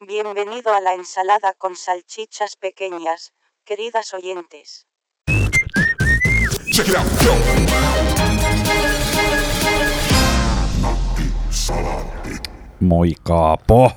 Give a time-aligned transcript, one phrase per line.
[0.00, 3.32] Bienvenido a la ensalada con salchichas pequeñas,
[3.64, 4.86] queridas oyentes.
[6.72, 7.34] Check it out, go.
[12.80, 13.92] Moi Kaapo.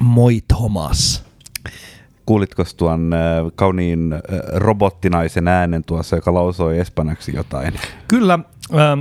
[0.00, 1.24] Moi Thomas.
[2.26, 4.20] Kuulitko tuon äh, kauniin äh,
[4.54, 7.74] robottinaisen äänen tuossa, joka lausoi espanjaksi jotain?
[8.08, 8.38] Kyllä,
[8.72, 9.00] ähm,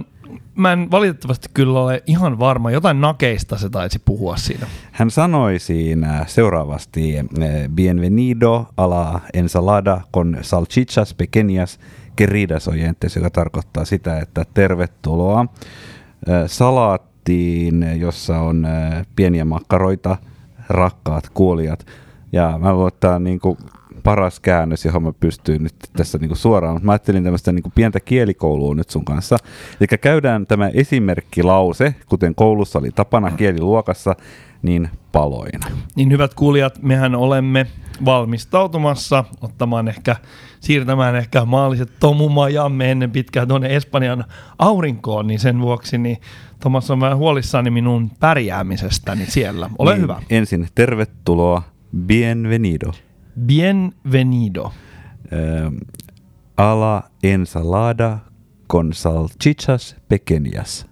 [0.55, 2.71] mä en valitettavasti kyllä ole ihan varma.
[2.71, 4.67] Jotain nakeista se taisi puhua siinä.
[4.91, 7.25] Hän sanoi siinä seuraavasti, äh,
[7.75, 11.79] bienvenido a la ensalada con salchichas pequeñas
[12.21, 15.47] queridas oyentes, joka tarkoittaa sitä, että tervetuloa äh,
[16.45, 20.17] salaattiin, jossa on äh, pieniä makkaroita,
[20.69, 21.85] rakkaat kuulijat.
[22.31, 23.57] Ja mä luulen, että niin kuin
[24.07, 26.75] paras käännös, johon mä pystyn nyt tässä niin kuin suoraan.
[26.75, 29.37] Mutta mä ajattelin tämmöistä niin kuin pientä kielikoulua nyt sun kanssa.
[29.79, 34.15] Eli käydään tämä esimerkkilause, kuten koulussa oli tapana kieliluokassa,
[34.61, 35.67] niin paloina.
[35.95, 37.67] Niin hyvät kuulijat, mehän olemme
[38.05, 40.15] valmistautumassa ottamaan ehkä,
[40.59, 44.25] siirtämään ehkä maalliset tomumajamme ennen pitkään tuonne Espanjan
[44.59, 46.17] aurinkoon, niin sen vuoksi niin
[46.59, 49.69] Thomas on vähän huolissani minun pärjäämisestäni siellä.
[49.79, 50.21] Ole niin, hyvä.
[50.29, 51.61] Ensin tervetuloa,
[52.05, 52.91] bienvenido.
[53.39, 54.71] Bienvenido.
[55.31, 55.69] Eh,
[56.57, 58.23] a la ensalada
[58.67, 60.87] con salchichas pequeñas.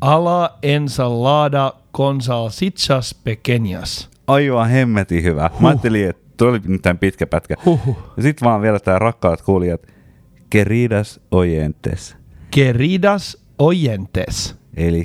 [0.00, 4.10] A la ensalada con salchichas pequeñas.
[4.26, 5.50] Aivan hemmetin hyvä.
[5.52, 5.60] Huh.
[5.60, 7.54] Mä ajattelin, että tuo oli nyt tämän pitkä pätkä.
[7.64, 7.98] Huhhuh.
[8.16, 9.86] Ja sitten vaan vielä tämä rakkaat kuulijat.
[10.54, 12.16] Queridas oyentes.
[12.58, 14.56] Queridas oyentes.
[14.76, 15.04] Eli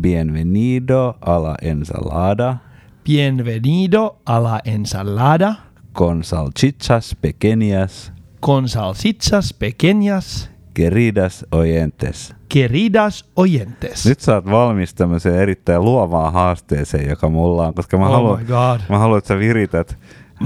[0.00, 2.56] bienvenido a la ensalada
[3.04, 5.67] Bienvenido a la ensalada
[5.98, 8.12] con salchichas pequeñas.
[8.40, 10.48] con salchichas pequeñas.
[10.72, 12.34] Queridas oyentes.
[12.48, 14.06] Queridas oyentes.
[14.06, 18.46] Nyt sä oot valmis tämmöiseen erittäin luovaan haasteeseen, joka mulla on, koska mä, Oh haluan,
[18.88, 19.98] mä haluan, että sä virität,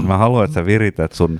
[0.07, 1.39] mä haluan, että sä virität sun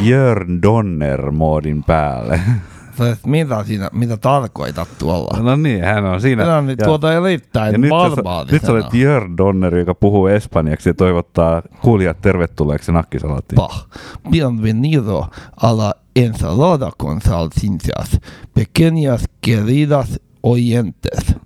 [0.00, 2.40] Jörn Donner-moodin päälle.
[3.26, 5.42] Mitä, siinä, mitä tarkoitat tuolla?
[5.42, 6.44] No niin, hän on siinä.
[6.44, 10.26] Tämä on nyt tuota erittäin ja nyt, sä, nyt sä olet Jörn Donner, joka puhuu
[10.26, 13.56] espanjaksi ja toivottaa kuulijat tervetulleeksi nakkisalattiin.
[13.56, 13.88] Pah.
[14.30, 15.26] Bienvenido
[15.62, 18.20] a la ensalada con salchichas.
[18.54, 21.36] Pequeñas queridas oyentes.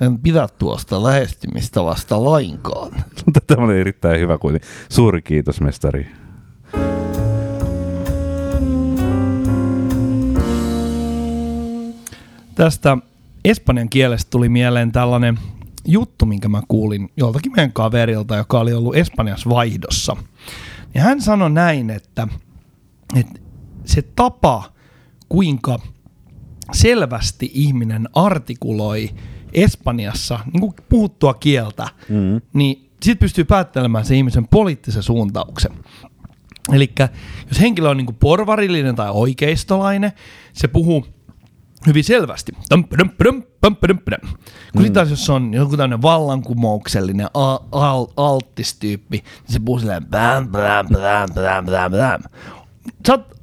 [0.00, 2.92] En pidä tuosta lähestymistavasta lainkaan.
[3.46, 4.68] Tämä oli erittäin hyvä kuitenkin.
[4.88, 6.06] Suuri kiitos, mestari.
[12.56, 12.98] Tästä
[13.44, 15.38] espanjan kielestä tuli mieleen tällainen
[15.86, 20.16] juttu, minkä mä kuulin joltakin meidän kaverilta, joka oli ollut Espanjassa vaihdossa.
[20.94, 22.28] Ja hän sanoi näin, että,
[23.16, 23.40] että
[23.84, 24.72] se tapa,
[25.28, 25.78] kuinka
[26.72, 29.10] selvästi ihminen artikuloi
[29.52, 32.40] Espanjassa niin kuin puhuttua kieltä, mm.
[32.52, 35.72] niin sitten pystyy päättelemään se ihmisen poliittisen suuntauksen.
[36.72, 36.92] Eli
[37.48, 40.12] jos henkilö on niin kuin porvarillinen tai oikeistolainen,
[40.52, 41.06] se puhuu
[41.86, 42.52] hyvin selvästi.
[44.72, 48.06] Kun sitten taas jos on joku tämmöinen vallankumouksellinen al-
[48.80, 52.22] tyyppi, niin se puhuu silleen bäm, bäm, bäm, bäm, bäm, bäm.
[53.06, 53.36] Sä oot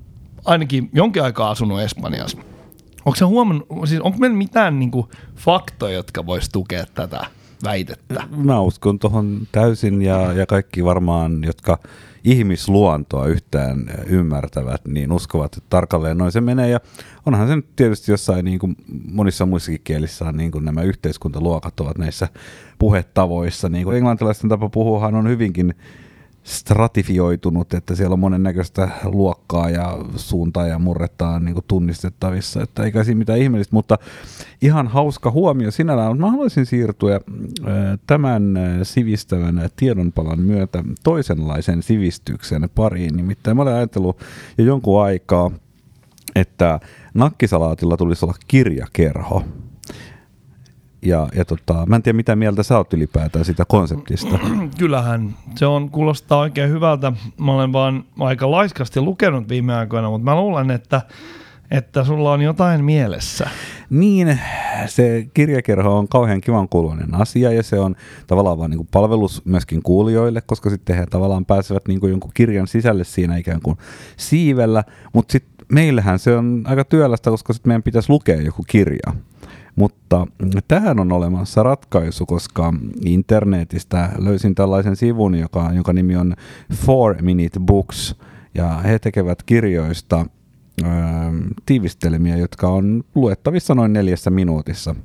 [0.45, 2.37] ainakin jonkin aikaa asunut Espanjassa.
[3.05, 7.25] Onko se huomannut, siis onko meillä mitään niinku faktoja, jotka vois tukea tätä
[7.63, 8.23] väitettä?
[8.29, 11.79] Mä uskon tuohon täysin ja, ja kaikki varmaan, jotka
[12.23, 16.69] ihmisluontoa yhtään ymmärtävät, niin uskovat, että tarkalleen noin se menee.
[16.69, 16.79] Ja
[17.25, 18.75] onhan se nyt tietysti jossain niin kuin
[19.11, 22.27] monissa muissakin kielissä niin kuin nämä yhteiskuntaluokat ovat näissä
[22.79, 23.69] puhetavoissa.
[23.69, 25.75] Niin kuin englantilaisten tapa puhuahan on hyvinkin
[26.43, 32.83] stratifioitunut, että siellä on monennäköistä luokkaa ja suuntaa ja murretta on niin kuin tunnistettavissa, että
[32.83, 33.97] eikä siinä mitään ihmeellistä, mutta
[34.61, 37.21] ihan hauska huomio sinällään, mutta mä haluaisin siirtyä äh,
[38.07, 44.19] tämän äh, sivistävän tiedonpalan myötä toisenlaisen sivistyksen pariin, nimittäin mä olen ajatellut
[44.57, 45.51] jo jonkun aikaa,
[46.35, 46.79] että
[47.13, 49.43] nakkisalaatilla tulisi olla kirjakerho.
[51.05, 54.39] Ja, ja tota, mä en tiedä mitä mieltä sä oot ylipäätään sitä konseptista.
[54.79, 57.13] Kyllähän se on, kuulostaa oikein hyvältä.
[57.37, 61.01] Mä olen vaan aika laiskasti lukenut viime aikoina, mutta mä luulen, että,
[61.71, 63.49] että sulla on jotain mielessä.
[63.89, 64.39] Niin,
[64.85, 67.95] se kirjakerho on kauhean kivan kuuluinen asia ja se on
[68.27, 73.03] tavallaan vaan niin palvelus myöskin kuulijoille, koska sitten he tavallaan pääsevät niin jonkun kirjan sisälle
[73.03, 73.77] siinä ikään kuin
[74.17, 74.83] siivellä,
[75.13, 79.13] mutta sitten meillähän se on aika työlästä, koska sitten meidän pitäisi lukea joku kirja.
[79.75, 80.27] Mutta
[80.67, 82.73] tähän on olemassa ratkaisu, koska
[83.05, 86.35] internetistä löysin tällaisen sivun, joka, jonka nimi on
[86.87, 88.15] 4 Minute Books,
[88.55, 90.25] ja he tekevät kirjoista
[90.81, 90.85] ö,
[91.65, 94.95] tiivistelmiä, jotka on luettavissa noin neljässä minuutissa.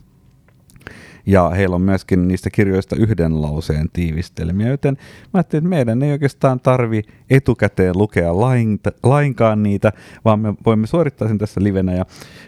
[1.27, 6.13] Ja heillä on myöskin niistä kirjoista yhden lauseen tiivistelmiä, joten mä ajattelin, että meidän ei
[6.13, 9.93] oikeastaan tarvi etukäteen lukea lain, lainkaan niitä,
[10.25, 11.95] vaan me voimme suorittaa sen tässä livenä.
[11.95, 12.05] Ja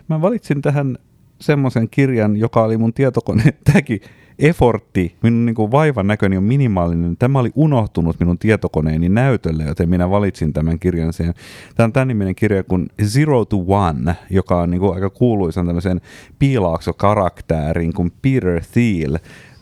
[0.08, 0.99] mä valitsin tähän
[1.40, 4.00] semmoisen kirjan, joka oli mun tietokone, tämäkin
[4.40, 7.16] effortti, minun niin vaivan näköni on minimaalinen.
[7.16, 11.34] Tämä oli unohtunut minun tietokoneeni näytölle, joten minä valitsin tämän kirjan siihen.
[11.76, 15.66] Tämä on tämän niminen kirja kuin Zero to One, joka on niin kuin aika kuuluisan
[15.66, 16.00] tämmöisen
[16.38, 19.19] piilaakso-karaktäärin kuin Peter Thiel.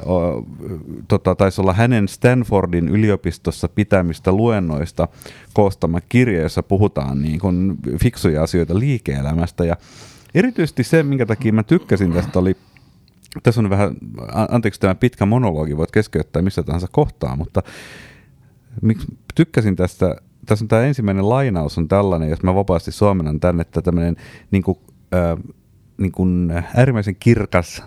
[0.07, 0.47] O,
[1.09, 5.09] tota, taisi olla hänen Stanfordin yliopistossa pitämistä luennoista
[5.53, 9.65] koostama kirja, jossa puhutaan niin kuin fiksuja asioita liike-elämästä.
[9.65, 9.77] Ja
[10.35, 12.57] erityisesti se, minkä takia mä tykkäsin tästä, oli
[13.43, 13.97] tässä on vähän,
[14.49, 17.63] anteeksi tämä pitkä monologi, voit keskeyttää missä tahansa kohtaa, mutta
[18.83, 20.17] miksi tykkäsin tästä,
[20.47, 24.17] tässä on tämä ensimmäinen lainaus on tällainen, jos mä vapaasti suomennan tänne, että tämmöinen
[24.51, 24.79] niin kuin,
[25.15, 25.55] äh,
[25.99, 27.83] niin kuin äärimmäisen kirkas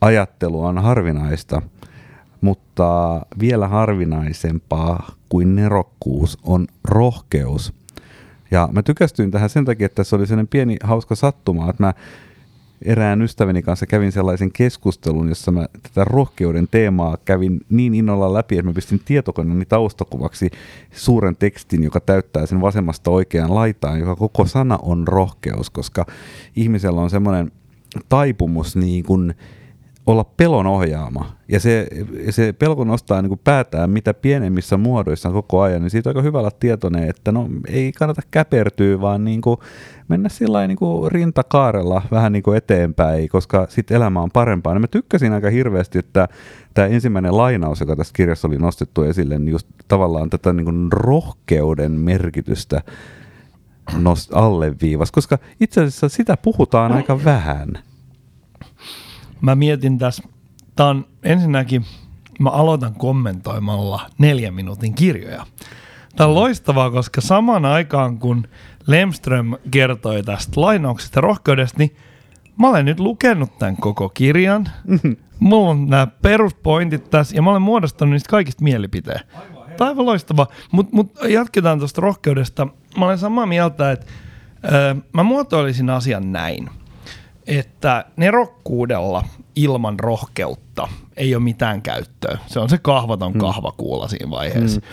[0.00, 1.62] ajattelu on harvinaista,
[2.40, 7.72] mutta vielä harvinaisempaa kuin nerokkuus on rohkeus.
[8.52, 11.94] Ja mä tykästyin tähän sen takia, että se oli sellainen pieni hauska sattuma, että mä
[12.82, 18.58] erään ystäväni kanssa kävin sellaisen keskustelun, jossa mä tätä rohkeuden teemaa kävin niin innolla läpi,
[18.58, 20.50] että mä pistin tietokoneeni taustakuvaksi
[20.92, 26.06] suuren tekstin, joka täyttää sen vasemmasta oikeaan laitaan, joka koko sana on rohkeus, koska
[26.56, 27.52] ihmisellä on semmoinen
[28.08, 29.34] taipumus niin kuin
[30.06, 31.32] olla pelon ohjaama.
[31.48, 31.88] Ja se,
[32.30, 36.22] se pelko nostaa niin kuin päätään mitä pienemmissä muodoissa koko ajan, niin siitä on aika
[36.22, 39.56] hyvä olla tietoinen, että no ei kannata käpertyä, vaan niin kuin
[40.08, 44.74] mennä sillä niin kuin rintakaarella vähän niin kuin eteenpäin, koska sitten elämä on parempaa.
[44.74, 46.28] Ja mä tykkäsin aika hirveästi, että
[46.74, 50.92] tämä ensimmäinen lainaus, joka tässä kirjassa oli nostettu esille, niin just tavallaan tätä niin kuin
[50.92, 52.82] rohkeuden merkitystä
[53.98, 57.78] nost alleviivas, koska itse asiassa sitä puhutaan aika vähän
[59.42, 60.22] mä mietin tässä,
[60.76, 61.84] tää on ensinnäkin,
[62.40, 65.46] mä aloitan kommentoimalla neljän minuutin kirjoja.
[66.16, 68.48] Tämä on loistavaa, koska samaan aikaan kun
[68.86, 71.96] Lemström kertoi tästä lainauksesta ja rohkeudesta, niin
[72.58, 74.68] mä olen nyt lukenut tämän koko kirjan.
[75.38, 79.20] Mulla on nämä peruspointit tässä ja mä olen muodostanut niistä kaikista mielipiteen.
[79.76, 80.46] Tämä aivan loistavaa.
[80.72, 82.66] Mutta mut jatketaan tuosta rohkeudesta.
[82.98, 84.06] Mä olen samaa mieltä, että
[84.64, 86.70] ö, mä muotoilisin asian näin–
[87.46, 89.24] että nerokkuudella
[89.56, 92.38] ilman rohkeutta ei ole mitään käyttöä.
[92.46, 93.38] Se on se kahvaton mm.
[93.38, 94.80] kahvakuula siinä vaiheessa.
[94.80, 94.86] Mm.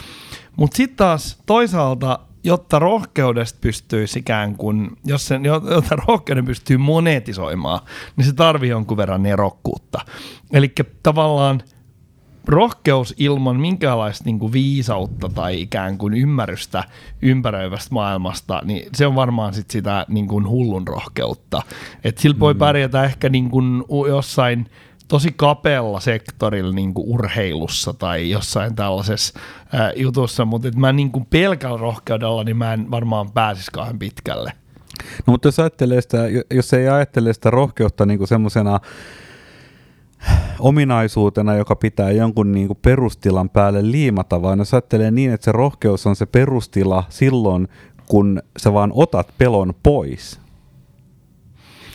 [0.55, 7.79] Mutta sitten taas toisaalta, jotta rohkeudesta pystyisi ikään kuin, jos sen, jotta rohkeuden pystyy monetisoimaan,
[8.15, 9.99] niin se tarvii jonkun verran nerokkuutta.
[10.53, 10.73] Eli
[11.03, 11.63] tavallaan–
[12.47, 16.83] rohkeus ilman minkäänlaista niin kuin viisautta tai ikään kuin ymmärrystä
[17.21, 21.61] ympäröivästä maailmasta, niin se on varmaan sit sitä niin kuin hullun rohkeutta.
[22.03, 22.59] Et sillä voi mm.
[22.59, 24.69] pärjätä ehkä niin kuin jossain
[25.07, 29.39] tosi kapealla sektorilla niin kuin urheilussa tai jossain tällaisessa
[29.73, 33.99] ää, jutussa, mutta et mä niin kuin pelkällä rohkeudella, niin mä en varmaan pääsisi kauhean
[33.99, 34.53] pitkälle.
[35.27, 36.17] No mutta jos ajattelee sitä,
[36.51, 38.79] jos ei ajattele sitä rohkeutta niin kuin semmoisena
[40.59, 45.51] ominaisuutena, joka pitää jonkun niin kuin perustilan päälle liimata, vaan jos ajattelee niin, että se
[45.51, 47.67] rohkeus on se perustila silloin,
[48.07, 50.39] kun sä vaan otat pelon pois.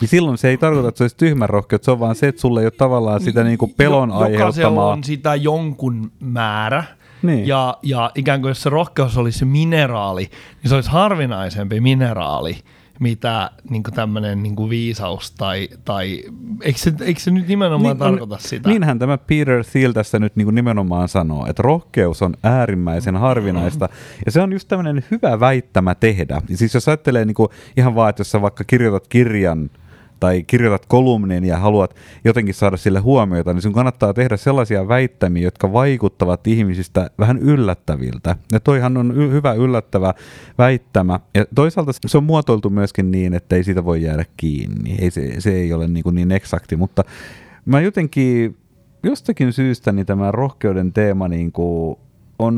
[0.01, 2.41] Niin silloin se ei tarkoita, että se olisi tyhmä rohkeus, se on vaan se, että
[2.41, 4.91] sulle ei ole tavallaan sitä niin kuin pelon jo, aiheuttamaa.
[4.91, 6.83] on sitä jonkun määrä,
[7.23, 7.47] niin.
[7.47, 10.29] Ja, ja ikään kuin jos se rohkeus olisi mineraali,
[10.63, 12.57] niin se olisi harvinaisempi mineraali
[12.99, 16.23] mitä niin tämmöinen niin viisaus tai, tai
[16.61, 18.69] eikö, se, eikö se nyt nimenomaan niin, tarkoita sitä?
[18.69, 23.89] Niinhän tämä Peter Thiel tässä nyt niin nimenomaan sanoo, että rohkeus on äärimmäisen harvinaista
[24.25, 26.41] ja se on just tämmöinen hyvä väittämä tehdä.
[26.53, 27.35] Siis jos ajattelee niin
[27.77, 29.69] ihan vaan, että jos sä vaikka kirjoitat kirjan,
[30.19, 35.43] tai kirjoitat kolumnin ja haluat jotenkin saada sille huomiota, niin sun kannattaa tehdä sellaisia väittämiä,
[35.43, 38.35] jotka vaikuttavat ihmisistä vähän yllättäviltä.
[38.51, 40.13] Ja toihan on y- hyvä yllättävä
[40.57, 41.19] väittämä.
[41.33, 44.95] Ja toisaalta se on muotoiltu myöskin niin, että ei siitä voi jäädä kiinni.
[44.99, 47.03] Ei, se, se ei ole niin, kuin niin eksakti, mutta
[47.65, 48.57] mä jotenkin
[49.03, 51.97] jostakin syystä niin tämä rohkeuden teema niin kuin
[52.39, 52.53] on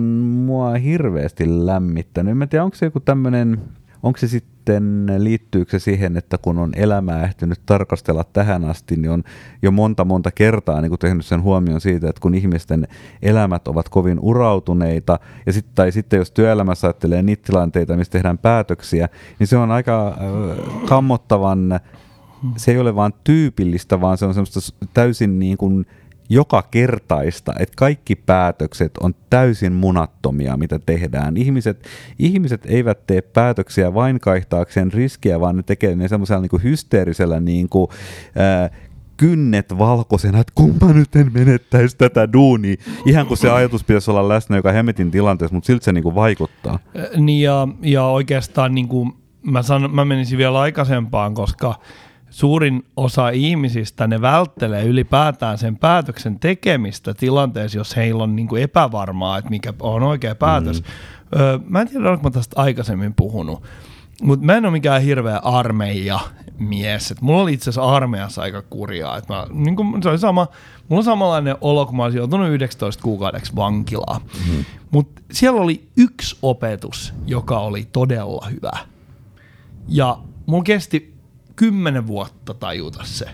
[0.46, 2.42] mua hirveästi lämmittänyt.
[2.42, 3.62] En tiedä, onko se joku tämmöinen,
[4.04, 8.96] onko se sitten sitten liittyykö se siihen, että kun on elämää ehtinyt tarkastella tähän asti,
[8.96, 9.24] niin on
[9.62, 12.88] jo monta monta kertaa niin kuin tehnyt sen huomion siitä, että kun ihmisten
[13.22, 18.38] elämät ovat kovin urautuneita, ja sit, tai sitten jos työelämässä ajattelee niitä tilanteita, missä tehdään
[18.38, 19.10] päätöksiä,
[19.40, 21.80] niin se on aika äh, kammottavan,
[22.58, 24.60] se ei ole vain tyypillistä, vaan se on semmoista
[24.94, 25.86] täysin niin kuin
[26.30, 31.38] joka kertaista, että kaikki päätökset on täysin munattomia, mitä tehdään.
[31.38, 31.88] Ihmiset,
[32.20, 37.70] ihmiset eivät tee päätöksiä vain kaihtaakseen riskiä, vaan ne tekee ne semmoisella niin hysteerisellä niin
[37.70, 37.88] kuin,
[38.36, 38.70] ää,
[39.18, 42.76] kynnet valkoisena, että kumpa nyt en menettäisi tätä duunia.
[43.06, 46.80] Ihan kuin se ajatus pitäisi olla läsnä joka hemetin tilanteessa, mutta silti se niinku vaikuttaa.
[47.18, 51.76] Niin ja, ja oikeastaan niin kuin mä, san, mä menisin vielä aikaisempaan, koska
[52.38, 58.64] suurin osa ihmisistä ne välttelee ylipäätään sen päätöksen tekemistä tilanteessa, jos heillä on niin kuin
[58.64, 60.82] epävarmaa, että mikä on oikea päätös.
[60.82, 60.88] Mm.
[61.40, 63.64] Öö, mä en tiedä, olenko mä tästä aikaisemmin puhunut,
[64.22, 66.20] mutta mä en ole mikään hirveä armeija
[66.60, 67.12] mies.
[67.12, 69.18] Et mulla oli itse asiassa armeijassa aika kurjaa.
[69.18, 70.48] Et mä, niin kun, se oli sama,
[70.90, 74.22] mulla on samanlainen olo, kun mä olisin joutunut 19 kuukaudeksi vankilaa.
[74.48, 74.66] Mm.
[74.92, 78.78] Mutta siellä oli yksi opetus, joka oli todella hyvä.
[79.88, 81.17] Ja mulla kesti
[81.58, 83.30] kymmenen vuotta tajuta se.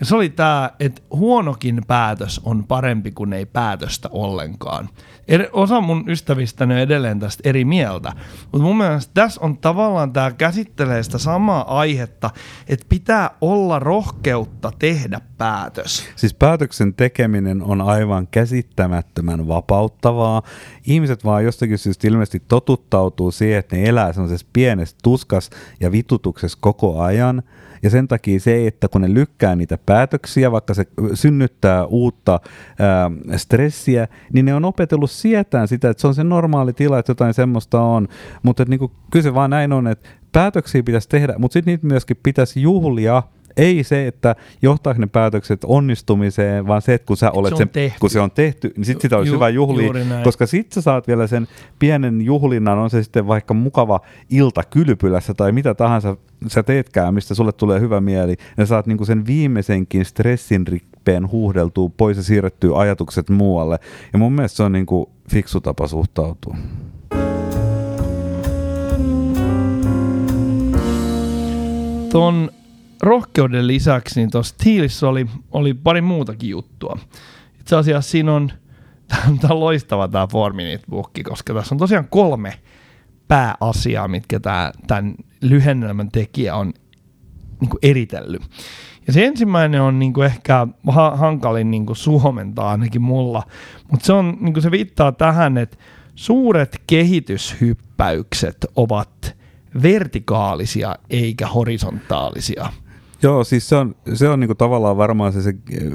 [0.00, 4.88] Ja se oli tämä, että huonokin päätös on parempi kuin ei päätöstä ollenkaan.
[5.28, 10.12] Er, osa mun ystävistäni on edelleen tästä eri mieltä, mutta mun mielestä tässä on tavallaan
[10.12, 12.30] tämä käsittelee sitä samaa aihetta,
[12.68, 16.04] että pitää olla rohkeutta tehdä päätös.
[16.16, 20.42] Siis päätöksen tekeminen on aivan käsittämättömän vapauttavaa.
[20.86, 26.58] Ihmiset vaan jostakin syystä ilmeisesti totuttautuu siihen, että ne elää sellaisessa pienessä tuskas ja vitutuksessa
[26.60, 27.42] koko ajan–
[27.82, 32.40] ja sen takia se, että kun ne lykkää niitä päätöksiä, vaikka se synnyttää uutta
[32.78, 37.10] ää, stressiä, niin ne on opetellut sietään sitä, että se on se normaali tila, että
[37.10, 38.08] jotain semmoista on.
[38.42, 42.16] Mutta niin kyllä se vaan näin on, että päätöksiä pitäisi tehdä, mutta sitten niitä myöskin
[42.22, 43.22] pitäisi juhlia,
[43.56, 47.68] ei se, että johtaa ne päätökset onnistumiseen, vaan se, että kun sä olet se sen,
[47.68, 48.00] tehty.
[48.00, 50.24] kun se on tehty, niin sitten sitä olisi Ju- hyvä juhlia, näin.
[50.24, 55.34] koska sitten sä saat vielä sen pienen juhlinnan, on se sitten vaikka mukava ilta kylpylässä
[55.34, 56.16] tai mitä tahansa
[56.46, 61.90] sä teetkään, mistä sulle tulee hyvä mieli, ja saat niinku sen viimeisenkin stressin rippeen huuhdeltua
[61.96, 63.78] pois ja siirrettyä ajatukset muualle.
[64.12, 66.56] Ja mun mielestä se on niinku fiksu tapa suhtautua.
[72.12, 72.50] Tuon
[73.00, 76.98] rohkeuden lisäksi niin tuossa Thielissä oli, oli pari muutakin juttua.
[77.60, 78.52] Itse asiassa siinä on,
[79.40, 82.54] tämä on loistava tämä Four Minute Book, koska tässä on tosiaan kolme
[83.28, 86.72] pääasiaa, mitkä tämä, tämän lyhennelmän tekijä on
[87.60, 88.42] niin kuin eritellyt.
[89.06, 93.42] Ja se ensimmäinen on niin kuin ehkä ha- hankalin niin kuin suomentaa ainakin mulla,
[93.90, 95.76] mutta se, on, niin kuin se viittaa tähän, että
[96.14, 99.36] suuret kehityshyppäykset ovat
[99.82, 102.72] vertikaalisia eikä horisontaalisia.
[103.22, 105.54] Joo, siis se on, se on niinku tavallaan varmaan se, se,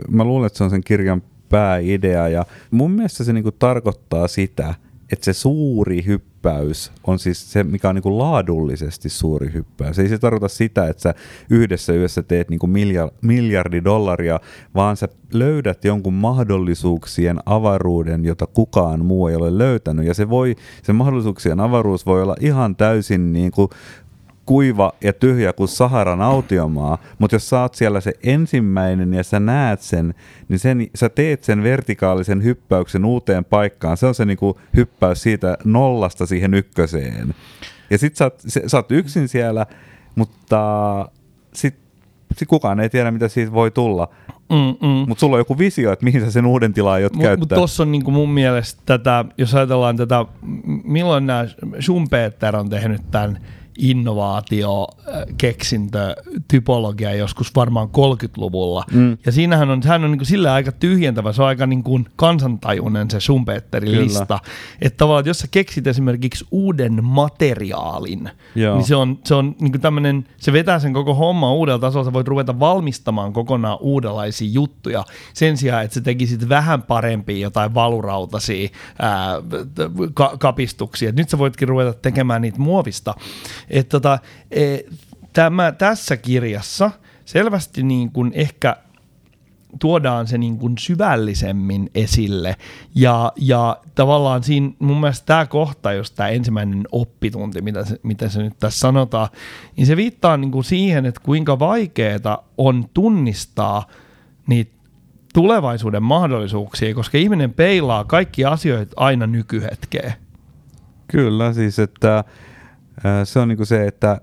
[0.10, 4.74] mä luulen, että se on sen kirjan pääidea ja mun mielestä se niinku tarkoittaa sitä,
[5.12, 10.00] että se suuri hyppäys on siis se, mikä on niinku laadullisesti suuri hyppäys.
[10.00, 11.14] Ei se tarkoita sitä, että sä
[11.50, 14.40] yhdessä yössä teet niinku miljar, miljardi dollaria,
[14.76, 20.06] vaan sä löydät jonkun mahdollisuuksien avaruuden, jota kukaan muu ei ole löytänyt.
[20.06, 23.70] Ja se, voi, se mahdollisuuksien avaruus voi olla ihan täysin niinku
[24.46, 29.82] kuiva ja tyhjä kuin Saharan autiomaa, mutta jos oot siellä se ensimmäinen ja sä näet
[29.82, 30.14] sen,
[30.50, 33.98] niin sen, sä teet sen vertikaalisen hyppäyksen uuteen paikkaan.
[33.98, 37.36] Se on se niinku hyppäys siitä nollasta siihen ykköseen.
[37.90, 39.66] Ja sit sä oot, sä oot yksin siellä,
[40.16, 41.10] mutta
[41.54, 41.76] sit,
[42.38, 44.10] sit kukaan ei tiedä, mitä siitä voi tulla.
[44.50, 45.06] Mm, mm.
[45.08, 47.56] Mutta sulla on joku visio, että mihin sä sen uuden tilaa aiot Mutta mut käyttää.
[47.56, 50.26] tuossa on niinku mun mielestä tätä, jos ajatellaan tätä,
[50.84, 51.46] milloin nämä
[51.82, 53.40] Schumpeter on tehnyt tämän
[53.78, 56.16] innovaatio, äh, keksintö,
[56.48, 58.84] typologia joskus varmaan 30-luvulla.
[58.92, 59.18] Mm.
[59.26, 63.12] Ja siinähän on, hän on niin sillä aika tyhjentävä, se on aika niin kuin kansantajuinen
[63.12, 64.40] se Schumpeterin lista.
[64.82, 68.76] Että tavallaan, että jos sä keksit esimerkiksi uuden materiaalin, Joo.
[68.76, 72.14] niin se on, se on niin tämmöinen, se vetää sen koko homma uudella tasolla, sä
[72.14, 75.04] voit ruveta valmistamaan kokonaan uudenlaisia juttuja
[75.34, 79.36] sen sijaan, että sä tekisit vähän parempia jotain valurautaisia ää,
[80.14, 81.10] ka- kapistuksia.
[81.10, 83.16] Et nyt sä voitkin ruveta tekemään niitä muovista.
[83.70, 84.20] Et tota,
[84.52, 84.78] e,
[85.34, 86.92] tämä, tässä kirjassa
[87.26, 88.76] selvästi niin kuin ehkä
[89.80, 92.56] tuodaan se niin kuin syvällisemmin esille.
[92.96, 98.30] Ja, ja tavallaan siinä mun mielestä tämä kohta, jos tämä ensimmäinen oppitunti, mitä se, mitä
[98.30, 99.28] se nyt tässä sanotaan,
[99.78, 103.88] niin se viittaa niin kuin siihen, että kuinka vaikeaa on tunnistaa
[104.48, 104.76] niitä
[105.34, 110.14] tulevaisuuden mahdollisuuksia, koska ihminen peilaa kaikki asioita aina nykyhetkeen.
[111.08, 112.24] Kyllä, siis että
[113.24, 114.22] se on niinku se, että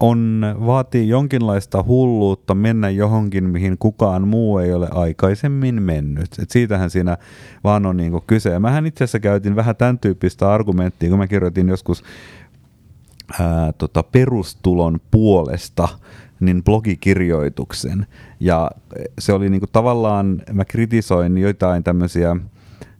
[0.00, 6.38] on, vaatii jonkinlaista hulluutta mennä johonkin, mihin kukaan muu ei ole aikaisemmin mennyt.
[6.38, 7.16] Et siitähän siinä
[7.64, 8.50] vaan on niinku kyse.
[8.50, 12.04] Ja mähän itse asiassa käytin vähän tämän tyyppistä argumenttia, kun mä kirjoitin joskus
[13.40, 15.88] ää, tota, perustulon puolesta
[16.40, 18.06] niin blogikirjoituksen.
[18.40, 18.70] Ja
[19.18, 22.36] se oli niinku tavallaan, mä kritisoin joitain tämmöisiä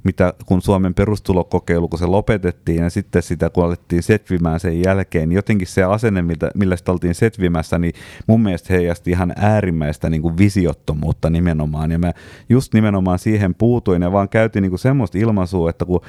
[0.05, 5.29] mitä kun Suomen perustulokokeilu, kun se lopetettiin ja sitten sitä kun alettiin setvimään sen jälkeen,
[5.29, 7.95] niin jotenkin se asenne, millä, millä sitä oltiin setvimässä, niin
[8.27, 11.91] mun mielestä heijasti ihan äärimmäistä niin kuin visiottomuutta nimenomaan.
[11.91, 12.13] Ja mä
[12.49, 16.01] just nimenomaan siihen puutuin ja vaan käytin niin kuin semmoista ilmaisua, että kun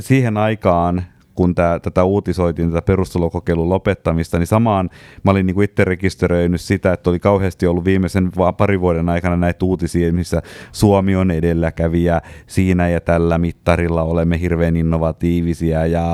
[0.00, 1.04] siihen aikaan
[1.36, 4.90] kun tää, tätä uutisoitiin, tätä perustulokokeilun lopettamista, niin samaan
[5.22, 9.36] mä olin niin itse rekisteröinyt sitä, että oli kauheasti ollut viimeisen vaan pari vuoden aikana
[9.36, 16.04] näitä uutisia, missä Suomi on edelläkävijä siinä ja tällä mittarilla olemme hirveän innovatiivisia ja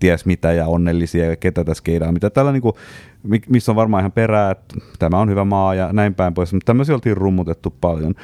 [0.00, 2.74] ties mitä ja onnellisia ja ketä tässä keidaan, mitä tällä niin kuin,
[3.48, 6.66] missä on varmaan ihan perää, että tämä on hyvä maa ja näin päin pois, mutta
[6.66, 8.14] tämmöisiä oltiin rummutettu paljon.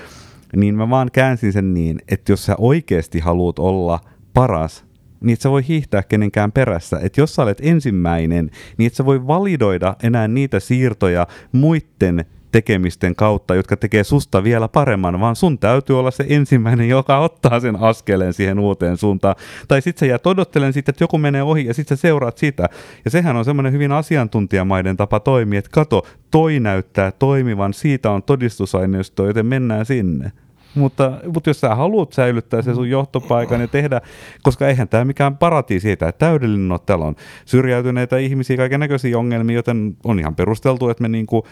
[0.57, 4.01] Niin mä vaan käänsin sen niin, että jos sä oikeasti haluat olla
[4.35, 4.85] paras,
[5.21, 6.99] niin et sä voi hiihtää kenenkään perässä.
[7.03, 13.15] Että jos sä olet ensimmäinen, niin et sä voi validoida enää niitä siirtoja muiden tekemisten
[13.15, 17.77] kautta, jotka tekee susta vielä paremman, vaan sun täytyy olla se ensimmäinen, joka ottaa sen
[17.77, 19.37] askeleen siihen uuteen suuntaan.
[19.69, 22.69] Tai sitten sä jää odottelen sitä, että joku menee ohi ja sitten sä seuraat sitä.
[23.05, 28.23] Ja sehän on semmoinen hyvin asiantuntijamaiden tapa toimia, että kato, toi näyttää toimivan, siitä on
[28.23, 30.33] todistusaineisto, joten mennään sinne.
[30.75, 34.01] Mutta, mutta jos sä haluat säilyttää se sun johtopaikan ja tehdä,
[34.43, 39.19] koska eihän tämä mikään paratiisi, ei tämä täydellinen ole, täällä on syrjäytyneitä ihmisiä, kaiken näköisiä
[39.19, 41.47] ongelmia, joten on ihan perusteltu, että me niinku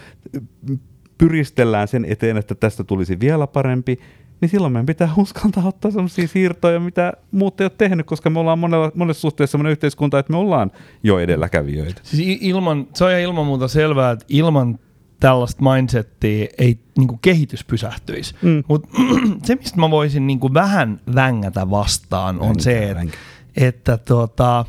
[1.18, 3.98] pyristellään sen eteen, että tästä tulisi vielä parempi,
[4.40, 8.40] niin silloin meidän pitää uskaltaa ottaa sellaisia siirtoja, mitä muut ei ole tehnyt, koska me
[8.40, 10.70] ollaan monella, monessa suhteessa sellainen yhteiskunta, että me ollaan
[11.02, 12.00] jo edelläkävijöitä.
[12.04, 14.78] Siis ilman, se on ilman muuta selvää, että ilman
[15.20, 18.34] tällaista mindsettiä ei niin kuin kehitys pysähtyisi.
[18.42, 18.64] Mm.
[18.68, 18.88] Mutta
[19.44, 23.18] se, mistä mä voisin niin kuin vähän vängätä vastaan, on Vänkää, se, että,
[23.56, 24.64] että tota,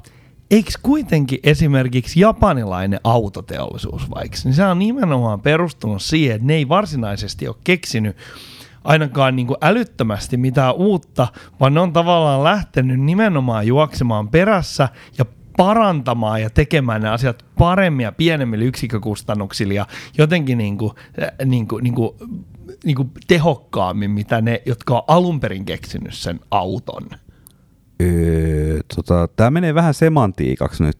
[0.51, 6.69] eikö kuitenkin esimerkiksi japanilainen autoteollisuus vaikka, niin se on nimenomaan perustunut siihen, että ne ei
[6.69, 8.17] varsinaisesti ole keksinyt
[8.83, 11.27] ainakaan niin kuin älyttömästi mitään uutta,
[11.59, 15.25] vaan ne on tavallaan lähtenyt nimenomaan juoksemaan perässä ja
[15.59, 19.85] parantamaan ja tekemään ne asiat paremmin ja pienemmillä yksikkökustannuksilla ja
[20.17, 20.91] jotenkin niin kuin,
[21.45, 22.11] niin kuin, niin kuin,
[22.83, 27.09] niin kuin tehokkaammin, mitä ne, jotka on alun perin keksinyt sen auton.
[28.01, 30.97] Öö, tota, Tämä menee vähän semantiikaksi nyt.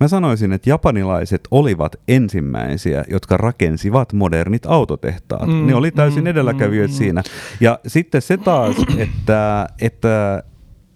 [0.00, 5.46] Mä sanoisin, että japanilaiset olivat ensimmäisiä, jotka rakensivat modernit autotehtaat.
[5.46, 7.22] Mm, ne oli täysin mm, edelläkävijöitä mm, siinä.
[7.60, 10.42] Ja sitten se taas, että, että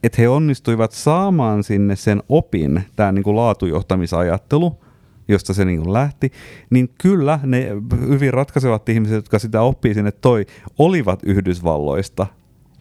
[0.02, 4.78] että he onnistuivat saamaan sinne sen opin, tämä niin laatujohtamisajattelu,
[5.28, 6.32] josta se niin lähti,
[6.70, 7.68] niin kyllä ne
[8.08, 10.46] hyvin ratkaisevat ihmiset, jotka sitä oppii sinne toi,
[10.78, 12.26] olivat Yhdysvalloista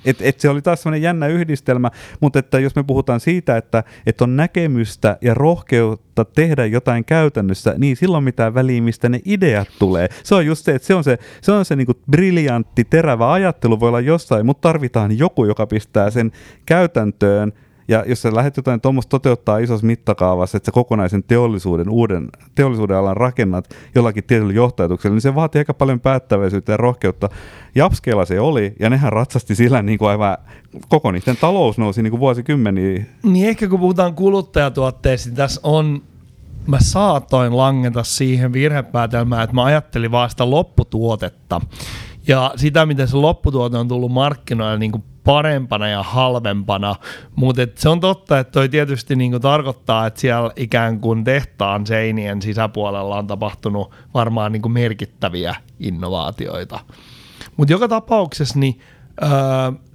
[0.08, 3.84] et, et se oli taas semmoinen jännä yhdistelmä, mutta että jos me puhutaan siitä, että,
[4.06, 9.68] että on näkemystä ja rohkeutta tehdä jotain käytännössä, niin silloin mitään väliä, mistä ne ideat
[9.80, 10.08] tulee.
[10.24, 13.80] Se on just se, että se on se, se, on se niinku briljantti, terävä ajattelu
[13.80, 16.32] voi olla jossain, mutta tarvitaan joku, joka pistää sen
[16.66, 17.54] käytäntöön–
[17.88, 22.98] ja jos sä lähdet jotain tuommoista toteuttaa isossa mittakaavassa, että sä kokonaisen teollisuuden, uuden teollisuuden
[22.98, 27.30] alan rakennat jollakin tietyllä johtajatuksella, niin se vaatii aika paljon päättäväisyyttä ja rohkeutta.
[27.76, 30.38] Japskeilla se oli, ja nehän ratsasti sillä niin kuin aivan,
[30.90, 33.06] koko niiden talous nousi niin kuin vuosikymmeniä.
[33.24, 36.02] Niin ehkä kun puhutaan kuluttajatuotteista, niin tässä on
[36.68, 41.62] mä saatoin langeta siihen virhepäätelmään, että mä ajattelin vaan sitä lopputuotetta.
[42.28, 46.96] Ja sitä, miten se lopputuote on tullut markkinoille niin kuin parempana ja halvempana,
[47.36, 52.42] mutta se on totta, että toi tietysti niinku tarkoittaa, että siellä ikään kuin tehtaan seinien
[52.42, 56.80] sisäpuolella on tapahtunut varmaan niinku merkittäviä innovaatioita.
[57.58, 58.80] Mutta joka tapauksessa niin,
[59.24, 59.30] öö,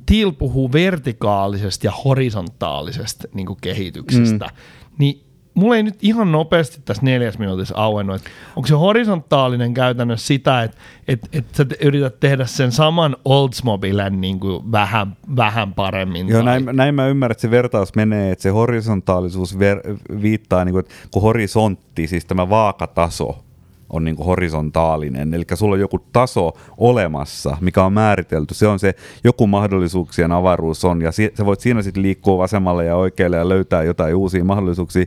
[0.07, 4.53] Thiel puhuu vertikaalisesta ja horisontaalisesta niinku kehityksestä, mm.
[4.99, 10.27] niin mulla ei nyt ihan nopeasti tässä neljäs minuutissa auennut, että onko se horisontaalinen käytännössä
[10.27, 10.77] sitä, että
[11.09, 16.29] että että sä yrität tehdä sen saman Oldsmobilen niin kuin vähän, vähän paremmin?
[16.29, 20.73] Joo, näin, näin mä ymmärrän, että se vertaus menee, että se horisontaalisuus ver- viittaa, niin
[20.73, 23.45] kuin, että kun horisontti, siis tämä vaakataso,
[23.93, 25.35] on niin kuin horisontaalinen.
[25.35, 28.55] Eli sulla on joku taso olemassa, mikä on määritelty.
[28.55, 32.97] Se on se joku mahdollisuuksien avaruus on, ja sä voit siinä sitten liikkua vasemmalle ja
[32.97, 35.05] oikealle ja löytää jotain uusia mahdollisuuksia.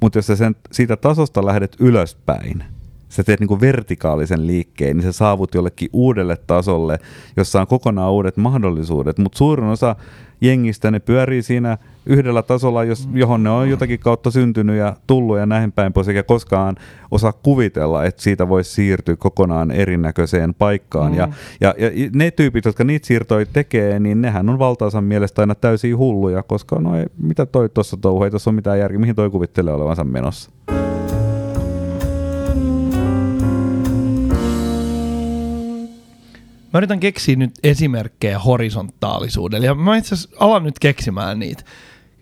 [0.00, 2.64] Mutta jos sä sen, siitä tasosta lähdet ylöspäin,
[3.08, 6.98] sä teet niin kuin vertikaalisen liikkeen, niin sä saavut jollekin uudelle tasolle,
[7.36, 9.18] jossa on kokonaan uudet mahdollisuudet.
[9.18, 9.96] Mutta suurin osa
[10.40, 15.38] jengistä, ne pyörii siinä yhdellä tasolla, jos, johon ne on jotakin kautta syntynyt ja tullut
[15.38, 16.76] ja näin päin pois, eikä koskaan
[17.10, 21.12] osaa kuvitella, että siitä voisi siirtyä kokonaan erinäköiseen paikkaan.
[21.12, 21.18] Mm.
[21.18, 21.28] Ja,
[21.60, 25.98] ja, ja ne tyypit, jotka niitä siirtoja tekee, niin nehän on valtaosan mielestä aina täysin
[25.98, 29.30] hulluja, koska no ei, mitä toi tuossa touhu, ei tuossa ole mitään järkeä, mihin toi
[29.30, 30.50] kuvittelee olevansa menossa.
[30.70, 30.87] Mä
[36.78, 41.62] mä yritän keksiä nyt esimerkkejä horisontaalisuudelle, ja mä itse asiassa alan nyt keksimään niitä.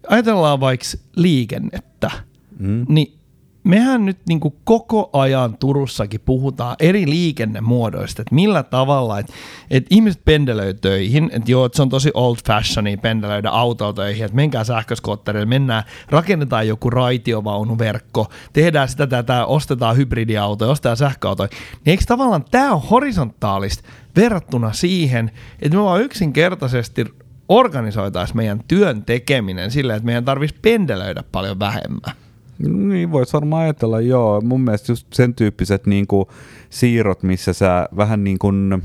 [0.09, 2.11] Ajatellaan vaikka liikennettä,
[2.59, 2.87] Mm.
[2.89, 3.19] niin
[3.65, 9.33] mehän nyt niin kuin koko ajan Turussakin puhutaan eri liikennemuodoista, että millä tavalla, että,
[9.71, 14.25] että ihmiset pendelöi töihin, että joo, että se on tosi old fashionia pendelöidä autoa töihin,
[14.25, 21.91] että menkää sähköskootterille, mennään, rakennetaan joku raitiovaunuverkko, tehdään sitä tätä, ostetaan hybridiautoja, ostetaan sähköautoja, niin
[21.91, 25.31] eikö tavallaan tämä on horisontaalista verrattuna siihen,
[25.63, 27.05] että me vaan yksinkertaisesti
[27.49, 32.15] organisoitaisiin meidän työn tekeminen silleen, että meidän tarvitsisi pendelöidä paljon vähemmän.
[32.59, 34.41] Niin voisi varmaan ajatella, joo.
[34.41, 36.31] Mun mielestä just sen tyyppiset niinku
[36.71, 38.83] siirrot, missä sä vähän niin kuin,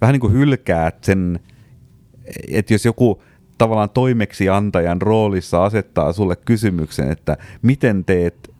[0.00, 1.40] vähän niin kuin hylkäät sen,
[2.48, 3.22] että jos joku
[3.58, 8.53] tavallaan toimeksiantajan roolissa asettaa sulle kysymyksen, että miten teet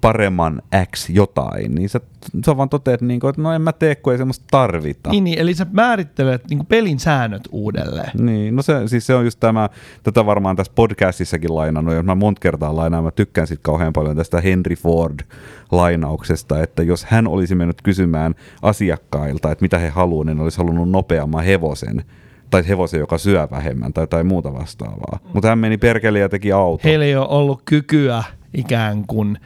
[0.00, 2.00] paremman X jotain, niin sä,
[2.46, 5.10] sä vaan toteat, niin kuin, että no en mä tee, kun ei semmoista tarvita.
[5.10, 8.10] Niin, niin, eli sä määrittelet niin pelin säännöt uudelleen.
[8.18, 9.68] Niin, no se, siis se on just tämä,
[10.02, 14.16] tätä varmaan tässä podcastissakin lainannut, ja mä monta kertaa lainaan, mä tykkään sit kauhean paljon
[14.16, 20.40] tästä Henry Ford-lainauksesta, että jos hän olisi mennyt kysymään asiakkailta, että mitä he haluavat, niin
[20.40, 22.04] olisi halunnut nopeamman hevosen,
[22.50, 25.18] tai hevosen, joka syö vähemmän, tai tai muuta vastaavaa.
[25.34, 26.80] Mutta hän meni perkele ja teki auto.
[26.84, 29.38] Heillä ei ole ollut kykyä ikään kuin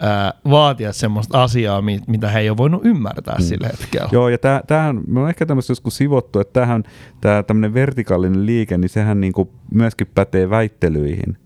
[0.00, 3.44] ää, vaatia semmoista asiaa, mi- mitä he ei ole voinut ymmärtää mm.
[3.44, 4.08] sillä hetkellä.
[4.12, 6.82] Joo, ja tämähän, me on ehkä tämmöistä joskus sivottu, että tämähän,
[7.20, 11.36] tämä tämmöinen vertikaalinen liike, niin sehän niin kuin myöskin pätee väittelyihin.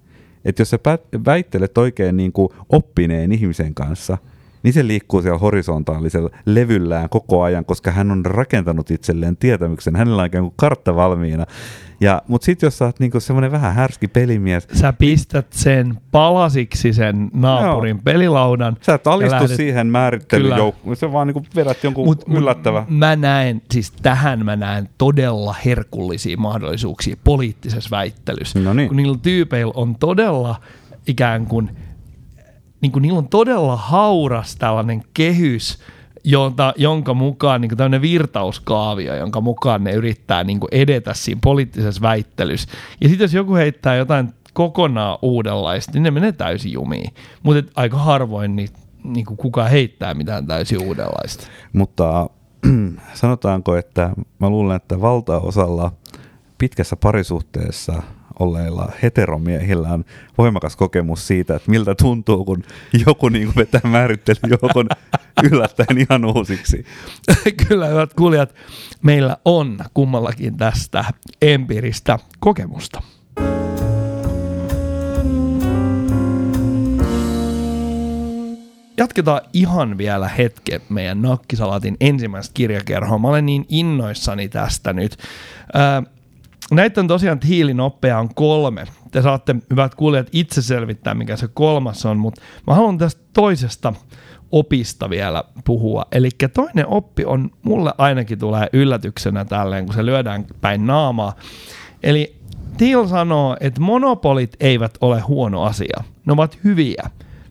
[0.45, 4.19] Että jos sä pät- väittelet oikein niin kuin oppineen ihmisen kanssa,
[4.65, 9.97] niin se liikkuu siellä horisontaalisella levyllään koko ajan, koska hän on rakentanut itselleen tietämyksen.
[9.97, 11.47] Hänellä on ikään kuin kartta valmiina.
[12.01, 16.93] Ja, mutta sitten jos sä oot niinku semmoinen vähän härski pelimies, Sä pistät sen palasiksi
[16.93, 18.03] sen naapurin Joo.
[18.05, 18.77] pelilaudan.
[18.81, 22.87] sä et alistu lähdet- siihen määrittelyjoukkoon, sä vaan niinku vedät jonkun Mut- mut yllättävä.
[22.89, 28.59] Mä näen, siis tähän mä näen todella herkullisia mahdollisuuksia poliittisessa väittelyssä.
[28.61, 28.89] No niin.
[28.89, 30.61] Kun niillä tyypeillä on todella
[31.07, 31.71] ikään kuin,
[32.85, 35.79] niin kuin niillä on todella hauras tällainen kehys,
[36.25, 42.69] jonta, jonka mukaan niin tämmöinen virtauskaavio, jonka mukaan ne yrittää niin edetä siinä poliittisessa väittelyssä.
[43.01, 47.15] Ja sitten jos joku heittää jotain kokonaan uudenlaista, niin ne menee täysin jumiin.
[47.43, 48.69] Mutta aika harvoin niin,
[49.05, 51.47] niin kuin kukaan heittää mitään täysin uudenlaista.
[51.73, 52.31] Mutta
[53.15, 55.93] sanotaanko, että mä luulen, että valtaosalla
[56.59, 58.03] pitkässä parisuhteessa
[58.39, 60.05] olleilla heteromiehillä on
[60.39, 62.63] voimakas kokemus siitä, että miltä tuntuu, kun
[63.07, 64.89] joku niin kuin vetää määrittelyjoukon
[65.51, 66.85] yllättäen ihan uusiksi.
[67.69, 68.55] Kyllä, hyvät kuulijat,
[69.03, 71.05] meillä on kummallakin tästä
[71.43, 73.03] empiiristä kokemusta.
[78.97, 83.19] Jatketaan ihan vielä hetken meidän Nakkisalaatin ensimmäistä kirjakerhoa.
[83.19, 85.17] Mä olen niin innoissani tästä nyt.
[85.75, 86.03] Ää,
[86.71, 88.85] näitä on tosiaan hiilinoppeja on kolme.
[89.11, 93.93] Te saatte, hyvät kuulijat, itse selvittää, mikä se kolmas on, mutta mä haluan tästä toisesta
[94.53, 96.07] opista vielä puhua.
[96.13, 101.33] Eli toinen oppi on, mulle ainakin tulee yllätyksenä tälleen, kun se lyödään päin naamaa.
[102.03, 102.37] Eli
[102.77, 106.05] Thiel sanoo, että monopolit eivät ole huono asia.
[106.27, 107.03] Ne ovat hyviä.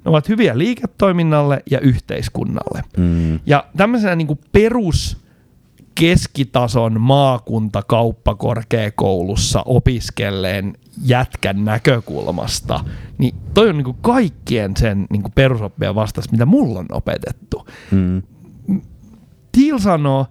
[0.05, 2.83] Ne ovat hyviä liiketoiminnalle ja yhteiskunnalle.
[2.97, 3.39] Mm.
[3.45, 5.22] Ja tämmöisenä niin perus
[5.95, 10.73] keskitason maakuntakauppakorkeakoulussa opiskelleen
[11.05, 12.85] jätkän näkökulmasta,
[13.17, 17.67] niin toi on niin kaikkien sen niin perusoppia vastas, mitä mulla on opetettu.
[17.91, 18.21] Mm.
[19.51, 20.25] Thiel sanoo,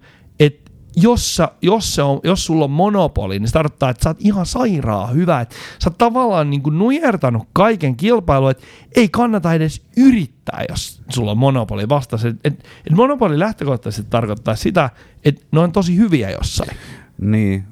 [0.95, 4.17] jos, sä, jos, se on, jos sulla on monopoli, niin se tarkoittaa, että sä oot
[4.19, 5.41] ihan sairaan hyvä.
[5.41, 8.63] Että sä oot tavallaan niin kuin nujertanut kaiken kilpailun, että
[8.95, 12.27] ei kannata edes yrittää, jos sulla on monopoli vastassa.
[12.27, 12.53] Et, et,
[12.87, 14.89] et monopoli lähtökohtaisesti tarkoittaa sitä,
[15.25, 16.69] että ne on tosi hyviä jossain.
[17.21, 17.63] Niin,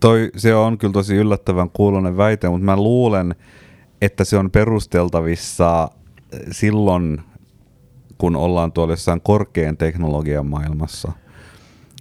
[0.00, 3.34] toi, se on kyllä tosi yllättävän kuulonen väite, mutta mä luulen,
[4.02, 5.88] että se on perusteltavissa
[6.50, 7.20] silloin,
[8.18, 11.12] kun ollaan tuolla jossain korkean teknologian maailmassa.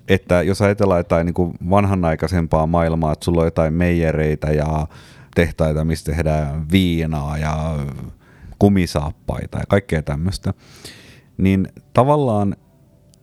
[0.08, 4.88] Että jos ajatellaan jotain niin kuin vanhanaikaisempaa maailmaa, että sulla on jotain meijereitä ja
[5.36, 7.76] tehtaita, mistä tehdään viinaa ja
[8.60, 10.54] kumisaappaita ja kaikkea tämmöistä,
[11.38, 12.56] niin tavallaan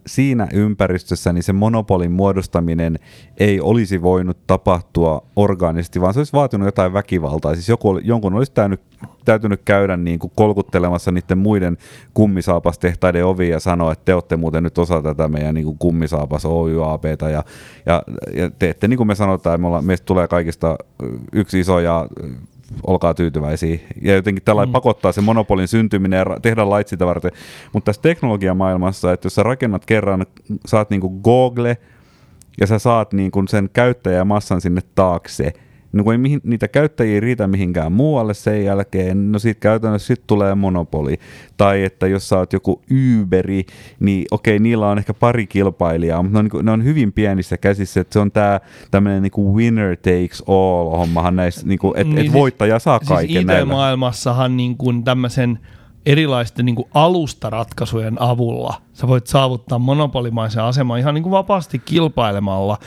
[0.07, 2.99] siinä ympäristössä niin se monopolin muodostaminen
[3.39, 7.55] ei olisi voinut tapahtua orgaanisesti, vaan se olisi vaatinut jotain väkivaltaa.
[7.55, 8.81] Siis joku, jonkun olisi täytynyt,
[9.25, 11.79] täytynyt käydä niin kuin kolkuttelemassa niiden muiden
[12.15, 16.45] kummisaapastehtaiden oviin ja sanoa, että te olette muuten nyt osa tätä meidän niin kuin kummisaapas
[16.45, 16.75] Oy
[17.21, 17.45] ja,
[17.87, 18.03] ja,
[18.37, 20.77] ja te ette, niin kuin me sanotaan, me ollaan, meistä tulee kaikista
[21.33, 22.09] yksi iso ja
[22.87, 23.79] olkaa tyytyväisiä.
[24.03, 24.73] Ja jotenkin tällä mm.
[24.73, 27.31] pakottaa se monopolin syntyminen ja ra- tehdä lait sitä varten.
[27.73, 30.27] Mutta tässä teknologiamaailmassa, että jos sä rakennat kerran,
[30.67, 31.77] saat niinku Google
[32.61, 35.53] ja sä saat niin kuin sen käyttäjämassan sinne taakse,
[35.95, 40.27] niin kun ei mihin, niitä käyttäjiä riitä mihinkään muualle sen jälkeen, no siitä käytännössä sitten
[40.27, 41.19] tulee monopoli.
[41.57, 42.83] Tai että jos sä oot joku
[43.23, 43.67] Uberi,
[44.01, 47.57] niin okei, niillä on ehkä pari kilpailijaa, mutta ne on, niin ne on hyvin pienissä
[47.59, 52.05] käsissä, että se on tää tämmöinen niin winner takes all hommahan näissä, niin kuin, että
[52.09, 53.63] Niin et siis- voittaja saa kaiken siis näillä.
[53.63, 55.59] IT-maailmassahan niin kuin tämmöisen
[56.07, 62.79] erilaisten niin kuin alustaratkaisujen avulla sä voit saavuttaa monopolimaisen aseman ihan niin kuin vapaasti kilpailemalla.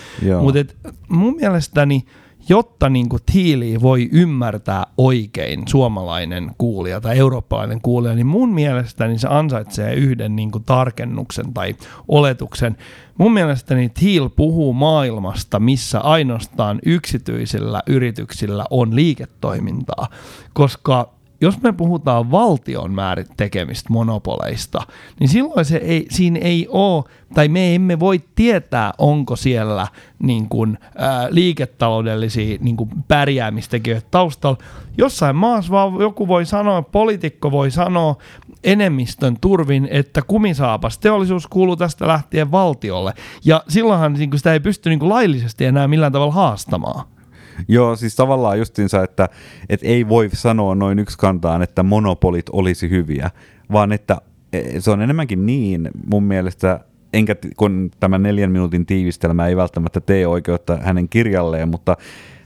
[0.42, 0.74] Mutta
[1.10, 2.06] mun mielestäni,
[2.50, 9.20] jotta niin kuin Thieli voi ymmärtää oikein suomalainen kuulija tai eurooppalainen kuulija, niin mun mielestäni
[9.20, 11.76] se ansaitsee yhden niin kuin tarkennuksen tai
[12.08, 12.78] oletuksen.
[13.18, 20.08] Mun mielestäni Thiel puhuu maailmasta, missä ainoastaan yksityisillä yrityksillä on liiketoimintaa,
[20.54, 24.82] koska jos me puhutaan valtion määrit tekemistä monopoleista,
[25.20, 29.88] niin silloin se ei, siinä ei ole, tai me emme voi tietää, onko siellä
[30.20, 34.58] niin kuin, ää, liiketaloudellisia niin kuin pärjäämistekijöitä taustalla.
[34.98, 38.16] Jossain maassa vaan joku voi sanoa, poliitikko voi sanoa
[38.64, 43.14] enemmistön turvin, että kumisaapas teollisuus kuuluu tästä lähtien valtiolle.
[43.46, 47.17] Ja silloinhan niin kuin sitä ei pysty niin kuin laillisesti enää millään tavalla haastamaan.
[47.68, 49.30] Joo, siis tavallaan justiinsa, että,
[49.70, 53.32] että ei voi sanoa noin yksi kantaan, että monopolit olisi hyviä,
[53.72, 54.18] vaan että
[54.54, 56.80] e, se on enemmänkin niin mun mielestä,
[57.14, 61.98] enkä kun tämä neljän minuutin tiivistelmä ei välttämättä tee oikeutta hänen kirjalleen, mutta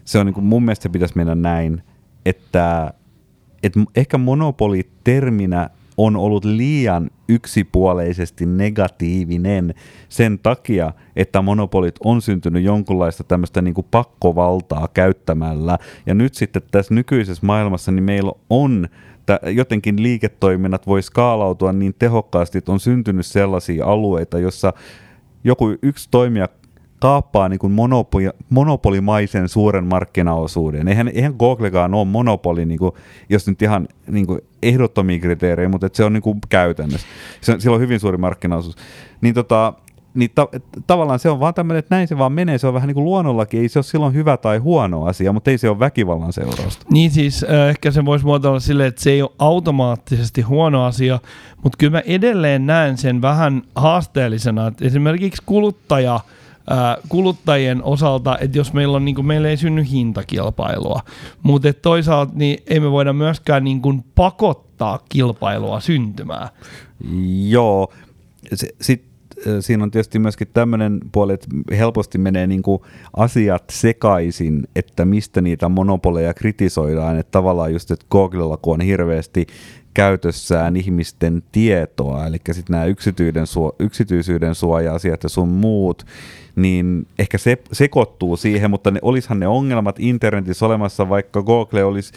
[0.06, 1.84] se on niin kuin, mun mielestä pitäisi mennä näin,
[2.26, 2.94] että,
[3.64, 9.74] että ehkä monopoli terminä on ollut liian yksipuoleisesti negatiivinen
[10.10, 15.78] sen takia, että monopolit on syntynyt jonkunlaista tämmöistä niin kuin pakkovaltaa käyttämällä.
[16.06, 18.88] Ja nyt sitten tässä nykyisessä maailmassa niin meillä on
[19.22, 24.74] että jotenkin liiketoiminnat voi skaalautua niin tehokkaasti, että on syntynyt sellaisia alueita, jossa
[25.44, 26.50] joku yksi toimija
[27.02, 30.88] kaappaa niin kuin monopoli, monopolimaisen suuren markkinaosuuden.
[30.88, 32.92] Eihän, eihän Googlekaan ole monopoli, niin kuin,
[33.30, 37.08] jos nyt ihan niin kuin ehdottomia kriteerejä, mutta se on niin kuin käytännössä.
[37.42, 38.76] Se, sillä on hyvin suuri markkinaosuus.
[39.22, 39.74] Niin, tota,
[40.14, 40.48] niin ta,
[40.88, 42.58] tavallaan se on vaan tämmöinen, että näin se vaan menee.
[42.58, 43.62] Se on vähän niin kuin luonnollakin.
[43.62, 46.86] Ei se ole silloin hyvä tai huono asia, mutta ei se ole väkivallan seurausta.
[46.92, 51.20] Niin siis äh, ehkä se voisi muotoilla silleen, että se ei ole automaattisesti huono asia,
[51.64, 56.20] mutta kyllä mä edelleen näen sen vähän haasteellisena, että esimerkiksi kuluttaja,
[57.10, 61.02] kuluttajien osalta, että jos meillä on, niin kuin, meillä ei synny hintakilpailua,
[61.44, 66.50] mutta toisaalta niin ei me voida myöskään niin kuin, pakottaa kilpailua syntymään.
[67.48, 67.94] Joo.
[68.82, 69.12] Sitten
[69.60, 71.48] siinä on tietysti myöskin tämmöinen puoli, että
[71.78, 72.82] helposti menee niin kuin
[73.18, 77.18] asiat sekaisin, että mistä niitä monopoleja kritisoidaan.
[77.18, 79.48] Että tavallaan just, että Googlella kun on hirveästi
[79.94, 86.06] käytössään ihmisten tietoa, eli sitten nämä yksityisyyden, suo, yksityisyyden suoja-asiat ja sun muut,
[86.56, 92.14] niin ehkä se sekoittuu siihen, mutta ne, olisihan ne ongelmat internetissä olemassa, vaikka Google olisi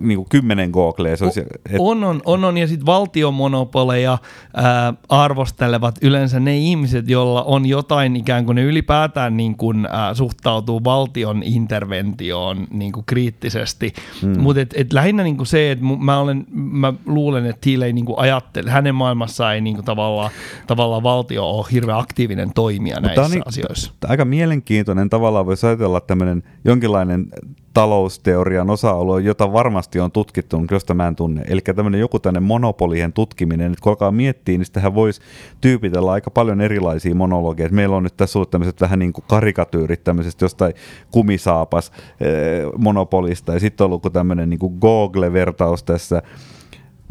[0.00, 1.16] niin kuin kymmenen Googlea.
[1.16, 2.58] Se olisi, et, On, on, on, on.
[2.58, 4.18] ja sitten valtiomonopoleja
[4.56, 10.14] ää, arvostelevat yleensä ne ihmiset, joilla on jotain ikään kuin ne ylipäätään niin kuin, ää,
[10.14, 13.92] suhtautuu valtion interventioon niin kuin kriittisesti.
[14.22, 14.40] Hmm.
[14.40, 17.92] Mutta et, et lähinnä niin kuin se, että mä, olen, mä luulen, että Thiel ei
[17.92, 20.30] niin kuin ajattele, hänen maailmassaan ei niin kuin tavallaan,
[20.66, 23.92] tavallaan valtio ole hirveän aktiivinen toimija Mutta näissä niin- asioissa.
[24.08, 27.26] aika mielenkiintoinen tavallaan voisi ajatella tämmöinen jonkinlainen
[27.74, 31.42] talousteorian osa-alue, jota varmasti on tutkittu, mutta josta mä en tunne.
[31.48, 35.20] Eli tämmöinen joku tänne monopolien tutkiminen, että kun alkaa miettiä, niin sitähän voisi
[35.60, 37.66] tyypitellä aika paljon erilaisia monologeja.
[37.66, 40.74] Et meillä on nyt tässä ollut tämmöiset vähän niin kuin karikatyyrit tämmöisestä jostain
[41.10, 46.22] kumisaapas eh, monopolista, ja sitten on ollut tämmöinen niin kuin Google-vertaus tässä.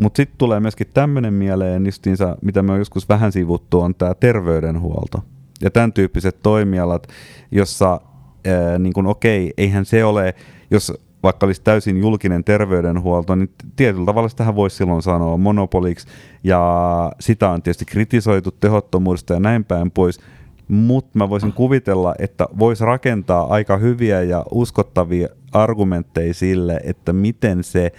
[0.01, 4.13] Mutta sitten tulee myöskin tämmöinen mieleen, justiinsa, mitä me on joskus vähän sivuttu, on tämä
[4.13, 5.23] terveydenhuolto.
[5.61, 7.07] Ja tämän tyyppiset toimialat,
[7.51, 8.01] jossa
[8.45, 10.35] ää, niin kuin, okei, eihän se ole,
[10.71, 16.07] jos vaikka olisi täysin julkinen terveydenhuolto, niin tietyllä tavalla tähän voisi silloin sanoa monopoliksi,
[16.43, 20.19] ja sitä on tietysti kritisoitu tehottomuudesta ja näin päin pois,
[20.67, 27.63] mutta mä voisin kuvitella, että voisi rakentaa aika hyviä ja uskottavia argumentteja sille, että miten
[27.63, 27.91] se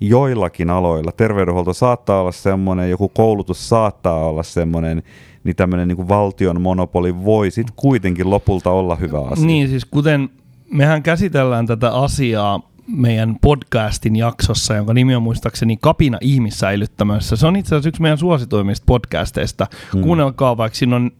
[0.00, 5.02] joillakin aloilla, terveydenhuolto saattaa olla semmoinen, joku koulutus saattaa olla semmoinen,
[5.44, 9.46] niin tämmöinen niin valtion monopoli voi sitten kuitenkin lopulta olla hyvä asia.
[9.46, 10.28] Niin, siis kuten
[10.72, 17.36] mehän käsitellään tätä asiaa meidän podcastin jaksossa, jonka nimi on muistaakseni Kapina ihmissäilyttämässä.
[17.36, 19.66] Se on itse asiassa yksi meidän suosituimmista podcasteista.
[19.92, 20.02] Hmm.
[20.02, 21.10] Kuunnelkaa, vaikka siinä on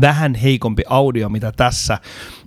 [0.00, 1.98] vähän heikompi audio mitä tässä.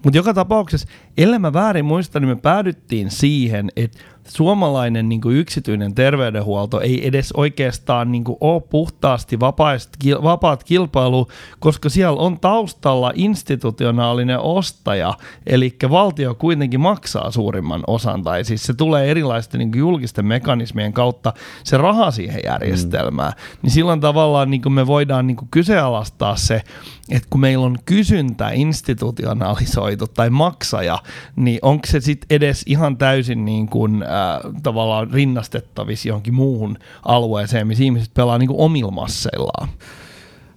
[0.03, 5.37] Mutta joka tapauksessa, ellei mä väärin muista, niin me päädyttiin siihen, että suomalainen niin kuin
[5.37, 9.89] yksityinen terveydenhuolto ei edes oikeastaan niin kuin ole puhtaasti vapaist,
[10.23, 11.27] vapaat kilpailu,
[11.59, 15.13] koska siellä on taustalla institutionaalinen ostaja,
[15.45, 20.93] eli valtio kuitenkin maksaa suurimman osan, tai siis se tulee erilaisten niin kuin julkisten mekanismien
[20.93, 21.33] kautta
[21.63, 23.57] se raha siihen järjestelmään, mm.
[23.61, 26.61] niin silloin tavallaan niin kuin me voidaan niin kuin kyseenalaistaa se,
[27.09, 30.99] että kun meillä on kysyntä institutionalisoitu tai maksaja,
[31.35, 37.67] niin onko se sitten edes ihan täysin niin kuin, äh, tavallaan rinnastettavissa johonkin muuhun alueeseen,
[37.67, 39.69] missä ihmiset pelaa niin omilla masseillaan?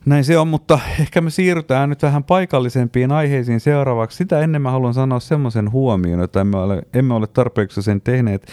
[0.07, 4.17] Näin se on, mutta ehkä me siirrytään nyt vähän paikallisempiin aiheisiin seuraavaksi.
[4.17, 8.47] Sitä ennen mä haluan sanoa semmoisen huomioon, että emme ole, emme ole tarpeeksi sen tehneet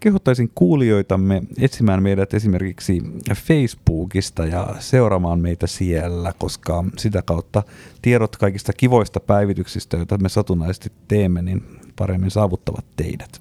[0.00, 3.02] kehottaisin kuulijoitamme etsimään meidät esimerkiksi
[3.34, 7.62] Facebookista ja seuraamaan meitä siellä, koska sitä kautta
[8.02, 11.62] tiedot kaikista kivoista päivityksistä, joita me satunnaisesti teemme, niin
[11.96, 13.38] paremmin saavuttavat teidät.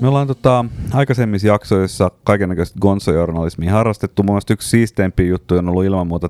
[0.00, 4.22] Me ollaan tota, aikaisemmissa jaksoissa kaikenlaista gonsojournalismia harrastettu.
[4.22, 6.28] Mun mielestä yksi siisteimpiä juttuja on ollut ilman muuta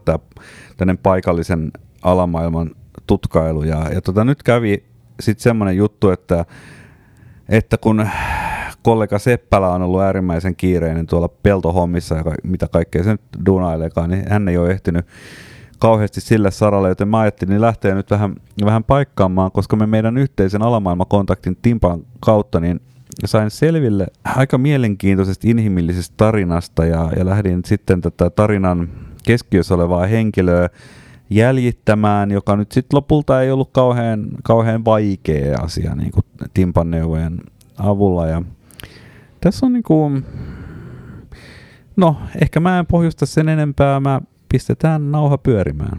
[0.77, 2.71] tämä paikallisen alamaailman
[3.09, 3.63] tutkailu.
[3.63, 4.85] Ja, ja tota, nyt kävi
[5.21, 6.45] sitten semmoinen juttu, että,
[7.49, 8.09] että kun
[8.83, 14.25] kollega Seppälä on ollut äärimmäisen kiireinen tuolla peltohommissa ja mitä kaikkea se nyt duunailekaan, niin
[14.29, 15.07] hän ei ole ehtinyt
[15.79, 20.17] kauheasti sille saralle, joten mä ajattelin niin lähteä nyt vähän, vähän paikkaamaan, koska me meidän
[20.19, 22.81] yhteisen alamaailmakontaktin Timpan kautta, niin
[23.25, 28.89] sain selville aika mielenkiintoisesta inhimillisestä tarinasta ja, ja lähdin sitten tätä tarinan
[29.25, 30.69] keskiössä olevaa henkilöä
[31.31, 37.41] jäljittämään, joka nyt sitten lopulta ei ollut kauhean, kauhean vaikea asia niin kuin Timpan neuvojen
[37.79, 38.27] avulla.
[38.27, 38.43] Ja
[39.41, 40.25] tässä on niin kuin,
[41.97, 45.99] no ehkä mä en pohjusta sen enempää, mä pistetään nauha pyörimään.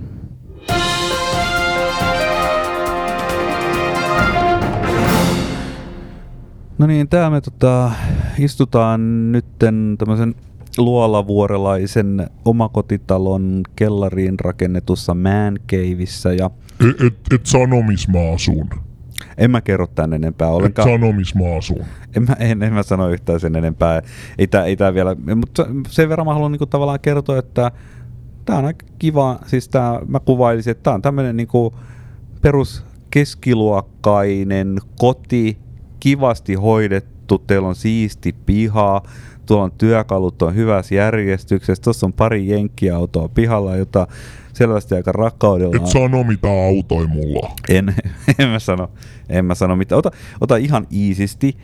[6.77, 7.91] No niin, täällä me tota,
[8.37, 10.35] istutaan nytten tämmöisen
[10.79, 16.49] luolavuorelaisen omakotitalon kellariin rakennetussa man caveissa ja...
[16.89, 18.69] Et, et, et sano, missä mä asun.
[19.37, 20.89] En mä kerro tän enempää ollenkaan.
[20.89, 21.85] Et sano, missä mä asun.
[22.15, 24.01] En mä, en, en mä sano yhtään sen enempää.
[24.37, 27.71] Ei tää, ei tää vielä, mutta sen verran mä haluan niinku tavallaan kertoa, että
[28.45, 31.75] tää on aika kiva, siis tää, mä kuvailisin, että tää on tämmönen niinku
[32.41, 35.57] perus keskiluokkainen koti,
[35.99, 39.01] kivasti hoidettu, teillä on siisti piha,
[39.49, 44.07] tuolla on työkalut on hyvässä järjestyksessä, tuossa on pari jenkkiautoa pihalla, jota
[44.53, 45.75] selvästi aika rakkaudella...
[45.75, 47.51] Et sano mitä autoi mulla.
[47.69, 47.95] En,
[48.39, 48.91] en mä sano,
[49.29, 49.97] en mä sano mitä.
[49.97, 51.57] Ota, ota ihan iisisti.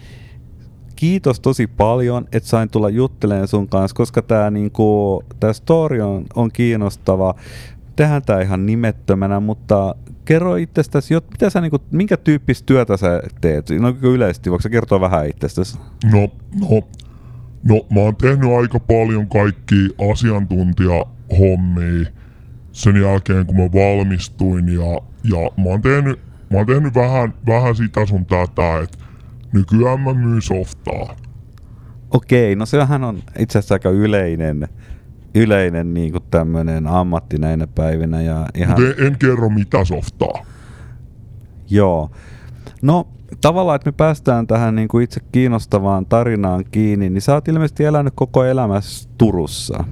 [0.95, 6.25] Kiitos tosi paljon, että sain tulla juttelemaan sun kanssa, koska tämä niinku, tää story on,
[6.35, 7.35] on kiinnostava.
[7.95, 9.95] Tehdään tämä ihan nimettömänä, mutta
[10.25, 13.69] kerro itsestäsi, mitä sä, niinku, minkä tyyppistä työtä sä teet?
[13.69, 15.77] No yleisesti, voiko sä kertoa vähän itsestäsi?
[16.11, 16.29] No,
[16.69, 16.81] no
[17.67, 22.05] No mä oon tehnyt aika paljon kaikki asiantuntijahommia
[22.71, 26.19] sen jälkeen kun mä valmistuin ja, ja mä oon tehnyt,
[26.51, 28.97] mä oon tehnyt vähän, vähän sitä sun tätä, että
[29.53, 31.15] nykyään mä myyn softaa.
[32.11, 34.67] Okei, no sehän on itse asiassa aika yleinen,
[35.35, 38.21] yleinen niin kuin tämmöinen ammatti näinä päivinä.
[38.21, 38.77] Ja ihan...
[38.81, 40.45] en, en kerro mitä softaa.
[41.69, 42.11] Joo.
[42.81, 43.07] No
[43.41, 47.83] tavallaan, että me päästään tähän niin kuin itse kiinnostavaan tarinaan kiinni, niin sä oot ilmeisesti
[47.83, 49.83] elänyt koko elämässä Turussa.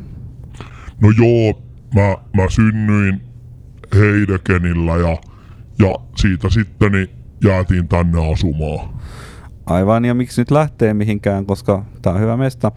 [1.01, 1.61] No joo,
[1.95, 3.21] mä, mä synnyin
[3.95, 5.17] Heidekenillä ja,
[5.79, 7.09] ja siitä sitten niin
[7.43, 8.89] jäätiin tänne asumaan.
[9.65, 12.71] Aivan, ja miksi nyt lähtee mihinkään, koska tää on hyvä mesta.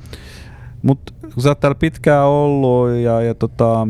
[0.83, 3.89] Mutta kun sä oot täällä pitkään ollut ja, ja tota,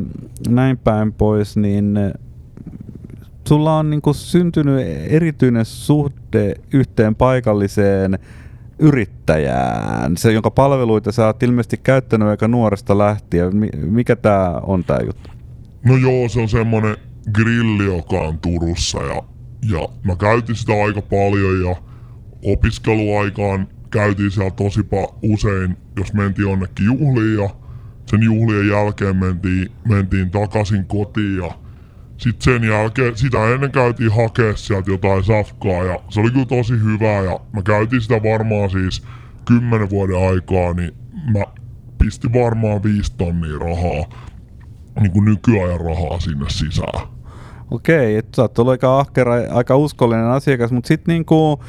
[0.49, 1.99] näin päin pois, niin
[3.49, 8.19] sulla on niinku syntynyt erityinen suhde yhteen paikalliseen
[8.79, 13.53] yrittäjään, se, jonka palveluita sä oot ilmeisesti käyttänyt aika nuoresta lähtien.
[13.77, 15.31] Mikä tää on tää juttu?
[15.85, 16.97] No joo, se on semmonen
[17.33, 19.23] grilli, joka on Turussa ja,
[19.73, 21.77] ja mä käytin sitä aika paljon ja
[22.53, 24.81] opiskeluaikaan käytiin siellä tosi
[25.23, 27.51] usein, jos mentiin jonnekin juhliin ja
[28.07, 31.66] sen juhlien jälkeen mentiin, mentiin takaisin kotiin ja
[32.19, 36.73] sitten sen jälkeen, sitä ennen käytiin hakea sieltä jotain safkaa ja se oli kyllä tosi
[36.73, 39.03] hyvää ja mä käytin sitä varmaan siis
[39.45, 40.95] kymmenen vuoden aikaa, niin
[41.33, 41.45] mä
[41.99, 44.21] pistin varmaan viisi tonnia rahaa,
[45.01, 47.09] niin kuin nykyajan rahaa sinne sisään.
[47.71, 51.61] Okei, että sä oot ollut aika ahkera, aika uskollinen asiakas, mutta sitten niinku,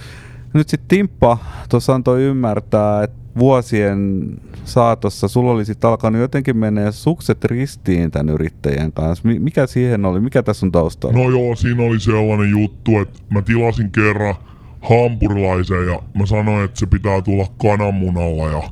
[0.53, 1.37] nyt sitten Timppa
[1.69, 4.27] tuossa antoi ymmärtää, että vuosien
[4.65, 9.27] saatossa sulla oli sitten alkanut jotenkin mennä sukset ristiin tämän yrittäjän kanssa.
[9.27, 10.19] Mikä siihen oli?
[10.19, 11.17] Mikä tässä on taustalla?
[11.17, 14.35] No joo, siinä oli sellainen juttu, että mä tilasin kerran
[14.81, 18.63] hampurilaisen ja mä sanoin, että se pitää tulla kananmunalla ja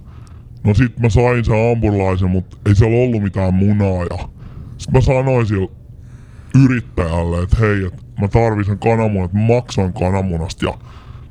[0.63, 4.29] no sit mä sain sen hampurilaisen, mutta ei siellä ollut mitään munaa ja
[4.77, 5.69] sit mä sanoin sille
[6.63, 10.73] yrittäjälle, että hei, että mä tarvitsen kananmunan, että mä maksan kananmunasta ja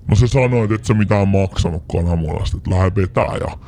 [0.08, 3.58] no se sanoi, että et sä mitään maksanut kananmunasta, että lähde vetää ja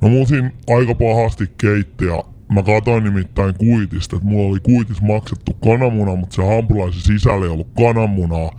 [0.00, 5.54] no musin aika pahasti keitti ja mä katsoin nimittäin kuitista, että mulla oli kuitis maksettu
[5.54, 8.50] kananmuna, mutta se hampurilaisen sisällä ei ollut kananmunaa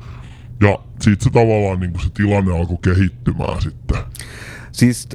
[0.61, 3.97] ja siitä se tavallaan niin se tilanne alkoi kehittymään sitten.
[4.71, 5.09] Siis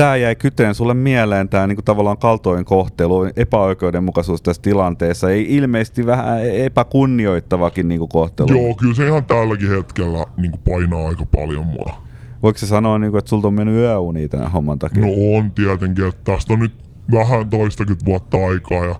[0.00, 6.06] tämä jäi kyteen sulle mieleen, tämä niinku tavallaan kaltoin kohtelu, epäoikeudenmukaisuus tässä tilanteessa, ei ilmeisesti
[6.06, 8.48] vähän epäkunnioittavakin niinku kohtelu.
[8.48, 12.02] Joo, kyllä se ihan tälläkin hetkellä niinku painaa aika paljon mua.
[12.42, 15.02] Voiko se sanoa, niinku, että sulta on mennyt yöunia tämän homman takia?
[15.02, 16.74] No on tietenkin, että tästä on nyt
[17.12, 18.94] vähän toistakymmentä vuotta aikaa ja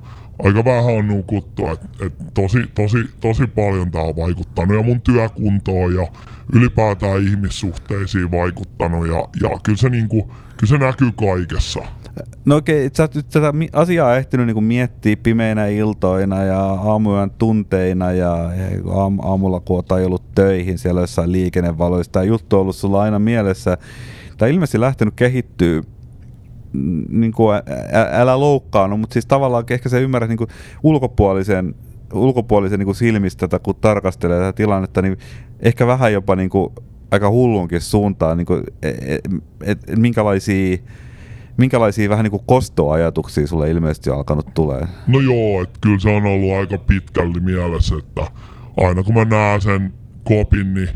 [0.45, 5.01] aika vähän on nukuttu, että et tosi, tosi, tosi paljon tämä on vaikuttanut ja mun
[5.01, 6.07] työkuntoon ja
[6.53, 10.22] ylipäätään ihmissuhteisiin vaikuttanut ja, ja kyllä, se niinku,
[10.57, 11.80] kyllä se näkyy kaikessa.
[12.45, 18.36] No okei, sä oot tätä asiaa ehtinyt niinku miettiä pimeinä iltoina ja aamuyön tunteina ja,
[18.55, 22.12] ja aam, aamulla kun oot ajellut töihin siellä jossain liikennevaloissa.
[22.12, 23.78] Tämä juttu on ollut sulla aina mielessä.
[24.38, 25.82] Tämä ilmeisesti lähtenyt kehittyä
[27.08, 27.60] niin kuin,
[28.12, 30.48] älä loukkaannu, mutta siis tavallaan ehkä se ymmärrät niin
[30.82, 31.74] ulkopuolisen,
[32.12, 35.16] ulkopuolisen niin kuin silmistä, tätä, kun tarkastelee tätä tilannetta, niin
[35.60, 36.72] ehkä vähän jopa niin kuin,
[37.10, 39.20] aika hullunkin suuntaan, niin kuin, et, et,
[39.62, 40.78] et, minkälaisia
[41.56, 44.86] minkälaisia vähän niin kuin kostoajatuksia sulle ilmeisesti on alkanut tulee?
[45.06, 48.26] No joo, että kyllä se on ollut aika pitkälti mielessä, että
[48.76, 49.92] aina kun mä näen sen
[50.24, 50.88] kopin, niin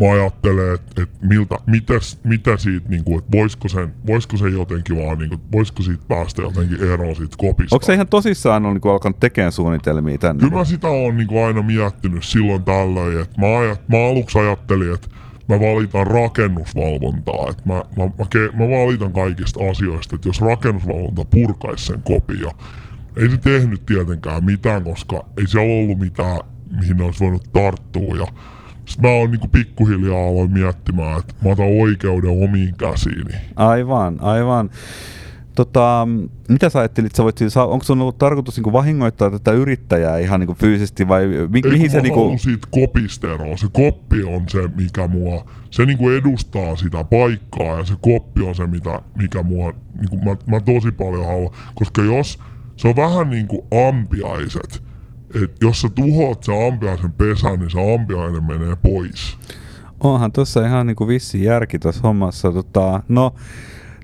[0.00, 4.48] mä ajattelen, että, että miltä, mitäs, mitä siitä, niin kuin, että voisiko, sen, voisiko se
[4.48, 7.76] jotenkin vaan, niin kuin, voisiko siitä päästä jotenkin eroon siitä kopista.
[7.76, 10.40] Onko se ihan tosissaan on, niin kuin alkanut tekemään suunnitelmia tänne?
[10.40, 14.38] Kyllä mä sitä on niin kuin aina miettinyt silloin tällöin, että mä, ajat, mä aluksi
[14.38, 15.08] ajattelin, että
[15.48, 21.24] mä valitan rakennusvalvontaa, että mä, mä, mä, ke, mä valitan kaikista asioista, että jos rakennusvalvonta
[21.24, 22.50] purkaisi sen kopia,
[23.16, 26.40] ei se tehnyt tietenkään mitään, koska ei siellä ollut mitään,
[26.80, 28.26] mihin ne olisi voinut tarttua ja
[28.86, 33.34] sitten mä oon niinku pikkuhiljaa aloin miettimään, että mä otan oikeuden omiin käsiini.
[33.56, 34.70] Aivan, aivan.
[35.54, 36.08] Tota,
[36.48, 40.40] mitä sä ajattelit, sä voit, siis onko sun ollut tarkoitus niinku vahingoittaa tätä yrittäjää ihan
[40.40, 42.38] niinku fyysisesti vai mi, Ei, mihin se se niinku...
[42.38, 43.26] siitä kopista.
[43.56, 48.54] Se koppi on se, mikä mua, se niinku edustaa sitä paikkaa ja se koppi on
[48.54, 51.54] se, mitä, mikä mua, niinku mä, mä tosi paljon haluan.
[51.74, 52.38] Koska jos,
[52.76, 54.82] se on vähän niinku ampiaiset,
[55.34, 59.38] että jos sä tuhoat se ampiaisen pesän, niin se ampiainen menee pois.
[60.00, 62.52] Onhan tuossa ihan niinku vissi järki tuossa hommassa.
[62.52, 63.34] Tota, no,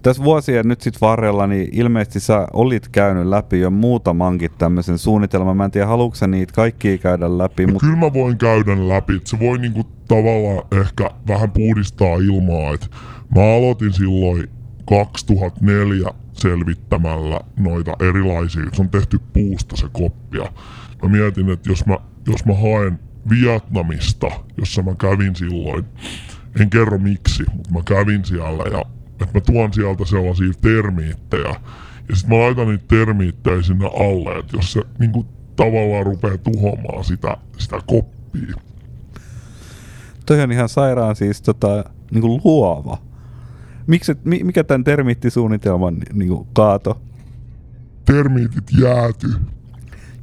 [0.03, 5.57] tässä vuosien nyt sitten varrella, niin ilmeisesti sä olit käynyt läpi jo muutamankin tämmöisen suunnitelman.
[5.57, 7.67] Mä en tiedä, haluatko niitä kaikkia käydä läpi?
[7.67, 7.81] No mut...
[7.81, 9.21] Kyllä mä voin käydä läpi.
[9.25, 12.75] Se voi niinku tavallaan ehkä vähän puhdistaa ilmaa.
[12.75, 12.91] Et
[13.35, 14.49] mä aloitin silloin
[14.89, 20.53] 2004 selvittämällä noita erilaisia, se on tehty puusta se koppia.
[21.03, 22.99] Mä mietin, että jos mä, jos mä haen
[23.31, 24.27] Vietnamista,
[24.57, 25.85] jossa mä kävin silloin,
[26.61, 28.85] en kerro miksi, mutta mä kävin siellä ja
[29.23, 31.55] että mä tuon sieltä sellaisia termiittejä.
[32.09, 35.27] Ja sitten mä laitan niitä termiittejä sinne alle, että jos se niinku
[35.57, 38.55] tavallaan rupeaa tuhoamaan sitä, sitä koppia.
[40.27, 42.99] Toi on ihan sairaan siis tota, niinku luova.
[43.87, 47.01] Miksi, mikä tämän termiittisuunnitelman niinku kaato?
[48.05, 49.29] Termiitit jääty.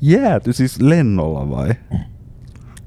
[0.05, 1.69] Jääty siis lennolla vai?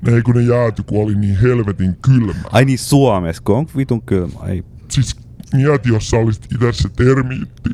[0.06, 2.48] Ei kun ne jääty, kun oli niin helvetin kylmä.
[2.52, 4.40] Ai niin Suomessa, kun on vitun kylmä.
[4.46, 4.64] Ei.
[4.88, 5.16] Siis
[5.52, 7.70] mieti, jos sä olisit itse se termiitti.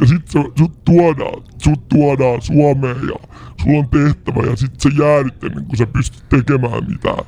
[0.00, 3.28] Ja sit se, sut, tuodaan, sut tuodaan Suomeen ja
[3.62, 7.24] sulla on tehtävä ja sit sä jäädyt ennen kuin sä pystyt tekemään mitään.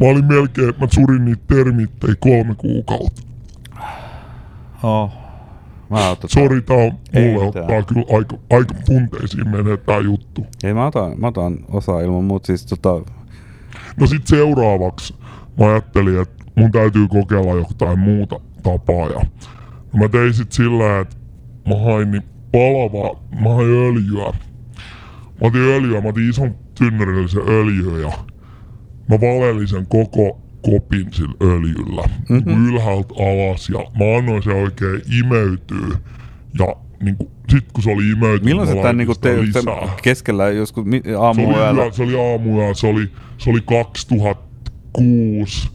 [0.00, 3.22] Mä olin melkein, että mä surin niitä termiittejä kolme kuukautta.
[4.82, 5.23] Oh.
[5.94, 10.46] Mä otan, Sori, tää on, mulle ottaa kyllä aika, aika tunteisiin menee tää juttu.
[10.64, 13.00] Ei mä otan, mä otan osaa ilman muuta siis tota...
[14.00, 15.14] No sit seuraavaksi
[15.58, 19.08] mä ajattelin, että mun täytyy kokeilla jotain muuta tapaa.
[19.08, 19.20] Ja
[19.92, 21.16] mä tein sit sillä, että
[21.68, 22.22] mä hain niin
[22.52, 24.32] palavaa, mä hain öljyä.
[25.40, 28.12] Mä otin öljyä, mä otin ison tynnyrillisen öljyä ja
[29.08, 32.52] mä valelin sen koko kopin sillä öljyllä mm-hmm.
[32.52, 35.98] niin ylhäältä alas ja mä annoin se oikein imeytyä
[36.58, 39.28] ja niin kuin, sit kun se oli imeytynyt, Milloin mä se tän laitin niinku sitä
[39.28, 39.36] te,
[39.86, 41.84] te, keskellä joskus mi- Se oli, aamuyöllä?
[41.84, 45.70] yö, se oli aamuja, se oli, se oli 2006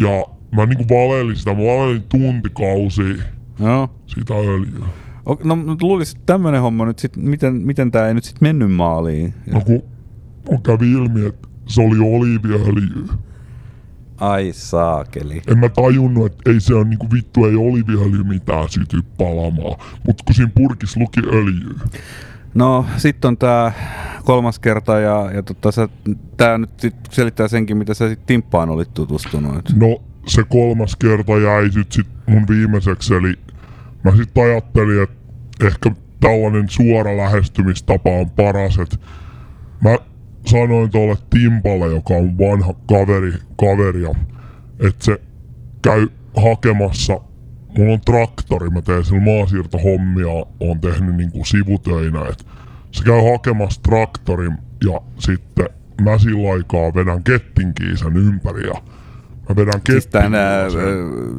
[0.00, 0.24] ja
[0.56, 3.14] mä niinku valelin sitä, mä valelin tuntikausia
[3.60, 3.88] Joo.
[4.06, 4.86] sitä öljyä.
[5.26, 8.72] O- No luulisin, että tämmönen homma nyt sit, miten, miten tää ei nyt sit mennyt
[8.72, 9.34] maaliin?
[9.52, 9.82] No kun
[10.48, 13.04] on kävi ilmi, että se oli oliiviöljy.
[14.22, 15.42] Ai saakeli.
[15.46, 19.78] En mä tajunnut, että ei se on niinku vittu, ei oliiviöljy mitään syty palamaan.
[20.06, 21.76] Mut kun siinä purkissa luki öljy.
[22.54, 23.72] No sitten on tää
[24.24, 25.68] kolmas kerta ja, ja tota,
[26.36, 29.72] tää nyt sit selittää senkin, mitä sä sit Timppaan olit tutustunut.
[29.76, 33.34] No se kolmas kerta jäi sit, sit mun viimeiseksi, eli
[34.04, 38.96] mä sit ajattelin, että ehkä tällainen suora lähestymistapa on paras, että
[39.80, 39.98] mä
[40.46, 44.10] sanoin tuolle Timpalle, joka on vanha kaveri, kaveria,
[44.80, 45.20] että se
[45.82, 47.20] käy hakemassa,
[47.78, 50.28] mulla on traktori, mä teen sillä maasiirtohommia,
[50.60, 52.44] on tehnyt niinku sivutöinä, että
[52.90, 54.52] se käy hakemassa traktorin
[54.84, 55.68] ja sitten
[56.02, 58.74] mä sillä aikaa vedän kettinkiisen ympäri ja
[59.48, 60.70] mä vedän Siis kettinkiisen ää,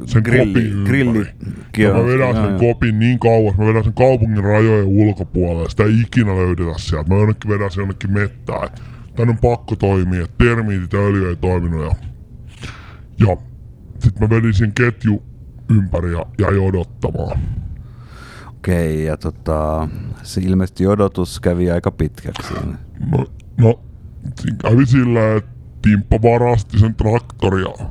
[0.05, 0.89] sen grilli- kopin ympäri.
[0.89, 1.27] grilli-
[1.77, 2.59] Ja mä vedän sen joo.
[2.59, 7.09] kopin niin kauas, mä vedän sen kaupungin rajojen ulkopuolelle, sitä ei ikinä löydetä sieltä.
[7.09, 8.69] Mä jonnekin vedän sen jonnekin mettään.
[9.15, 11.83] Tän on pakko toimia, että termiitit ja öljy ei toiminut.
[11.83, 11.95] Ja,
[13.27, 13.37] ja
[13.99, 15.23] sit mä vedin sen ketju
[15.69, 17.39] ympäri ja jäi odottamaan.
[18.49, 19.87] Okei, ja tota,
[20.23, 22.53] se ilmeisesti odotus kävi aika pitkäksi.
[23.11, 23.25] No,
[23.57, 23.79] no
[24.41, 27.87] siinä kävi sillä, että Timppa varasti sen traktoria.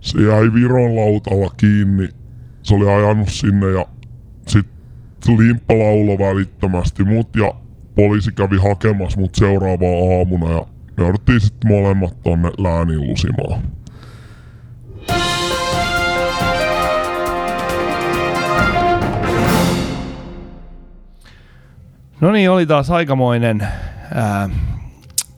[0.00, 2.08] Se jäi Viron lautalla kiinni.
[2.62, 3.86] Se oli ajanut sinne ja
[4.46, 4.66] sit
[5.38, 7.54] Limppa laulo välittömästi mut ja
[7.94, 10.66] poliisi kävi hakemassa mut seuraavaa aamuna ja
[10.96, 13.62] me jouduttiin sitten molemmat tonne lääniin lusimaan.
[22.20, 23.68] No niin, oli taas aikamoinen
[24.14, 24.50] ää,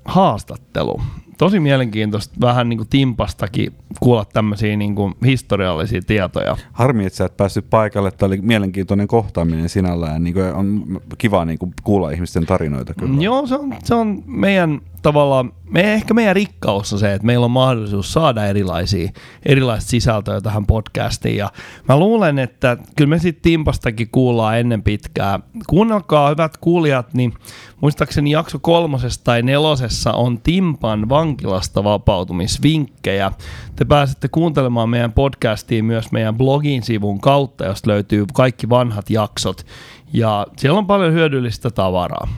[0.04, 1.02] haastattelu.
[1.38, 6.56] Tosi mielenkiintoista vähän niin kuin Timpastakin kuulla tämmöisiä niin kuin historiallisia tietoja.
[6.72, 8.10] Harmi, että sä et päässyt paikalle.
[8.10, 10.24] Tämä oli mielenkiintoinen kohtaaminen sinällään.
[10.24, 13.22] Niin kuin on kiva niin kuin kuulla ihmisten tarinoita kyllä.
[13.22, 17.44] Joo, se on, se on meidän tavallaan, me, ehkä meidän rikkaus on se, että meillä
[17.44, 19.10] on mahdollisuus saada erilaisia,
[19.46, 21.36] erilaista sisältöä tähän podcastiin.
[21.36, 21.50] Ja
[21.88, 25.40] mä luulen, että kyllä me sitten Timpastakin kuullaan ennen pitkää.
[25.66, 27.34] Kuunnelkaa hyvät kuulijat, niin
[27.80, 33.32] muistaakseni jakso kolmosessa tai nelosessa on Timpan vankilasta vapautumisvinkkejä.
[33.76, 39.66] Te pääsette kuuntelemaan meidän podcastiin myös meidän blogin sivun kautta, josta löytyy kaikki vanhat jaksot.
[40.12, 42.28] Ja siellä on paljon hyödyllistä tavaraa.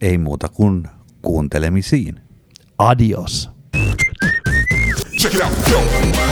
[0.00, 0.84] Ei muuta kuin
[1.24, 2.20] kuuntelemisiin.
[2.78, 3.50] Adios.
[5.18, 6.23] Check it out.